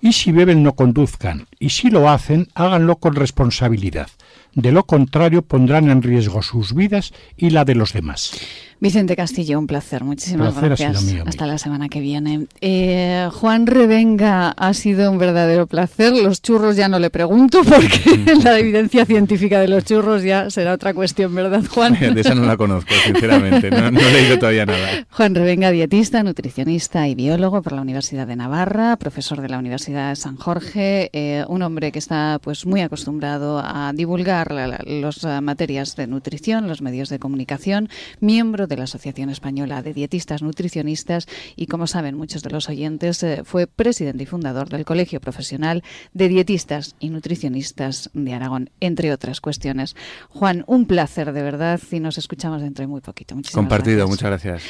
Y 0.00 0.12
si 0.12 0.32
beben 0.32 0.62
no 0.62 0.74
conduzcan, 0.74 1.46
y 1.58 1.70
si 1.70 1.90
lo 1.90 2.08
hacen, 2.08 2.48
háganlo 2.54 2.96
con 2.96 3.16
responsabilidad. 3.16 4.08
De 4.54 4.72
lo 4.72 4.84
contrario 4.84 5.42
pondrán 5.42 5.90
en 5.90 6.02
riesgo 6.02 6.42
sus 6.42 6.74
vidas 6.74 7.12
y 7.36 7.50
la 7.50 7.64
de 7.64 7.74
los 7.74 7.92
demás. 7.92 8.32
Vicente 8.80 9.16
Castillo, 9.16 9.58
un 9.58 9.66
placer. 9.66 10.04
Muchísimas 10.04 10.54
gracias. 10.60 11.04
Hasta 11.26 11.46
la 11.46 11.58
semana 11.58 11.88
que 11.88 11.98
viene. 12.00 12.46
Eh, 12.60 13.28
Juan 13.32 13.66
Revenga, 13.66 14.50
ha 14.50 14.72
sido 14.72 15.10
un 15.10 15.18
verdadero 15.18 15.66
placer. 15.66 16.12
Los 16.12 16.42
churros 16.42 16.76
ya 16.76 16.88
no 16.88 17.00
le 17.00 17.10
pregunto 17.10 17.62
porque 17.64 17.98
la 18.44 18.56
evidencia 18.56 19.04
científica 19.04 19.60
de 19.60 19.66
los 19.66 19.84
churros 19.84 20.22
ya 20.22 20.48
será 20.50 20.74
otra 20.74 20.94
cuestión, 20.94 21.34
¿verdad, 21.34 21.64
Juan? 21.68 21.98
De 22.14 22.20
esa 22.20 22.36
no 22.36 22.44
la 22.44 22.56
conozco, 22.56 22.94
sinceramente. 23.04 23.68
No, 23.70 23.90
no 23.90 24.00
he 24.00 24.12
leído 24.12 24.38
todavía 24.38 24.64
nada. 24.64 25.06
Juan 25.10 25.34
Revenga, 25.34 25.72
dietista, 25.72 26.22
nutricionista 26.22 27.08
y 27.08 27.16
biólogo 27.16 27.62
por 27.62 27.72
la 27.72 27.82
Universidad 27.82 28.28
de 28.28 28.36
Navarra, 28.36 28.96
profesor 28.96 29.40
de 29.40 29.48
la 29.48 29.58
Universidad 29.58 30.10
de 30.10 30.16
San 30.16 30.36
Jorge, 30.36 31.10
eh, 31.12 31.44
un 31.48 31.62
hombre 31.62 31.90
que 31.90 31.98
está 31.98 32.38
pues 32.40 32.64
muy 32.64 32.82
acostumbrado 32.82 33.58
a 33.58 33.92
divulgar 33.92 34.52
las 34.52 35.24
materias 35.42 35.96
de 35.96 36.06
nutrición, 36.06 36.68
los 36.68 36.80
medios 36.80 37.08
de 37.08 37.18
comunicación, 37.18 37.88
miembro 38.20 38.67
de 38.68 38.76
la 38.76 38.84
Asociación 38.84 39.30
Española 39.30 39.82
de 39.82 39.94
Dietistas 39.94 40.42
Nutricionistas 40.42 41.26
y, 41.56 41.66
como 41.66 41.86
saben 41.86 42.16
muchos 42.16 42.42
de 42.42 42.50
los 42.50 42.68
oyentes, 42.68 43.22
eh, 43.22 43.42
fue 43.44 43.66
presidente 43.66 44.22
y 44.22 44.26
fundador 44.26 44.68
del 44.68 44.84
Colegio 44.84 45.20
Profesional 45.20 45.82
de 46.12 46.28
Dietistas 46.28 46.94
y 47.00 47.10
Nutricionistas 47.10 48.10
de 48.14 48.34
Aragón, 48.34 48.70
entre 48.80 49.12
otras 49.12 49.40
cuestiones. 49.40 49.96
Juan, 50.28 50.64
un 50.66 50.86
placer 50.86 51.32
de 51.32 51.42
verdad 51.42 51.80
y 51.90 52.00
nos 52.00 52.18
escuchamos 52.18 52.62
dentro 52.62 52.82
de 52.82 52.88
muy 52.88 53.00
poquito. 53.00 53.34
Muchísimas 53.34 53.62
Compartido, 53.62 54.06
muchas 54.06 54.28
gracias. 54.28 54.62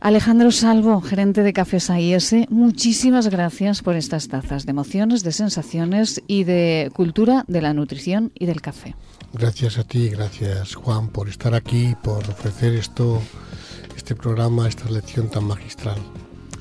Alejandro 0.00 0.52
Salvo, 0.52 1.00
gerente 1.00 1.42
de 1.42 1.52
Cafés 1.52 1.90
AIS, 1.90 2.34
muchísimas 2.48 3.28
gracias 3.28 3.82
por 3.82 3.96
estas 3.96 4.28
tazas 4.28 4.66
de 4.66 4.70
emociones, 4.70 5.22
de 5.24 5.32
sensaciones 5.32 6.22
y 6.26 6.44
de 6.44 6.90
cultura 6.94 7.44
de 7.48 7.62
la 7.62 7.72
nutrición 7.72 8.30
y 8.34 8.46
del 8.46 8.60
café. 8.60 8.94
Gracias 9.32 9.78
a 9.78 9.84
ti, 9.84 10.08
gracias 10.08 10.74
Juan 10.74 11.08
por 11.08 11.28
estar 11.28 11.54
aquí, 11.54 11.94
por 12.02 12.18
ofrecer 12.28 12.74
esto, 12.74 13.20
este 13.96 14.14
programa, 14.14 14.68
esta 14.68 14.88
lección 14.90 15.28
tan 15.28 15.44
magistral. 15.44 15.96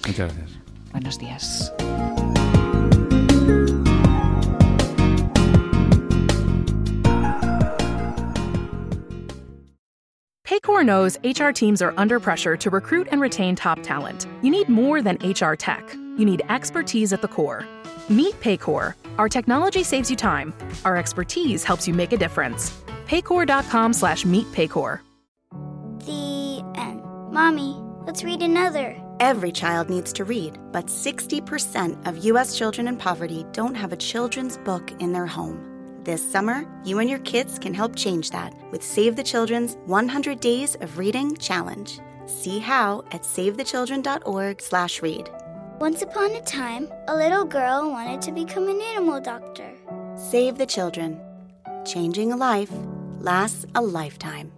Muchas 0.08 0.34
gracias. 0.34 0.60
Buenos 0.92 1.20
días. 1.20 1.74
Paycor 10.46 10.86
knows 10.86 11.18
HR 11.24 11.50
teams 11.50 11.82
are 11.82 11.96
under 11.98 12.20
pressure 12.20 12.56
to 12.56 12.70
recruit 12.70 13.08
and 13.10 13.20
retain 13.20 13.56
top 13.56 13.82
talent. 13.82 14.28
You 14.44 14.52
need 14.52 14.70
more 14.70 15.02
than 15.02 15.16
HR 15.16 15.56
tech. 15.56 15.92
You 15.96 16.24
need 16.24 16.44
expertise 16.50 17.12
at 17.14 17.24
the 17.24 17.28
core. 17.28 17.68
Meet 18.10 18.40
Paycor. 18.42 18.94
Our 19.18 19.28
technology 19.28 19.82
saves 19.82 20.12
you 20.12 20.16
time. 20.16 20.54
Our 20.86 20.98
expertise 20.98 21.64
helps 21.64 21.88
you 21.88 21.96
make 21.96 22.14
a 22.14 22.18
difference. 22.18 22.80
Paycor.com 23.08 23.94
slash 23.94 24.24
meet 24.24 24.46
Paycor. 24.52 25.00
The 26.06 26.64
end. 26.80 27.02
Mommy, 27.32 27.82
let's 28.06 28.24
read 28.24 28.44
another. 28.44 29.02
Every 29.20 29.52
child 29.52 29.90
needs 29.90 30.14
to 30.14 30.26
read, 30.26 30.60
but 30.72 30.86
60% 30.88 32.06
of 32.08 32.24
U.S. 32.24 32.56
children 32.56 32.88
in 32.88 32.98
poverty 32.98 33.48
don't 33.52 33.74
have 33.74 33.94
a 33.94 33.98
children's 33.98 34.58
book 34.60 34.92
in 35.00 35.12
their 35.12 35.26
home. 35.26 35.75
This 36.06 36.32
summer, 36.32 36.66
you 36.84 37.00
and 37.00 37.10
your 37.10 37.20
kids 37.20 37.58
can 37.58 37.74
help 37.74 37.96
change 37.96 38.30
that 38.30 38.54
with 38.70 38.84
Save 38.84 39.16
the 39.16 39.24
Children's 39.24 39.76
100 39.88 40.40
Days 40.40 40.76
of 40.82 41.00
Reading 41.00 41.36
Challenge. 41.36 42.00
See 42.28 42.60
how 42.60 43.04
at 43.12 43.24
savethechildren.org/read. 43.24 45.30
Once 45.80 46.04
upon 46.04 46.36
a 46.36 46.42
time, 46.42 46.88
a 47.08 47.16
little 47.16 47.44
girl 47.44 47.90
wanted 47.90 48.22
to 48.22 48.32
become 48.32 48.70
an 48.70 48.80
animal 48.94 49.20
doctor. 49.20 49.74
Save 50.16 50.60
the 50.60 50.68
Children. 50.68 51.20
Changing 51.86 52.32
a 52.32 52.38
life 52.38 52.72
lasts 53.20 53.66
a 53.74 53.82
lifetime. 53.82 54.52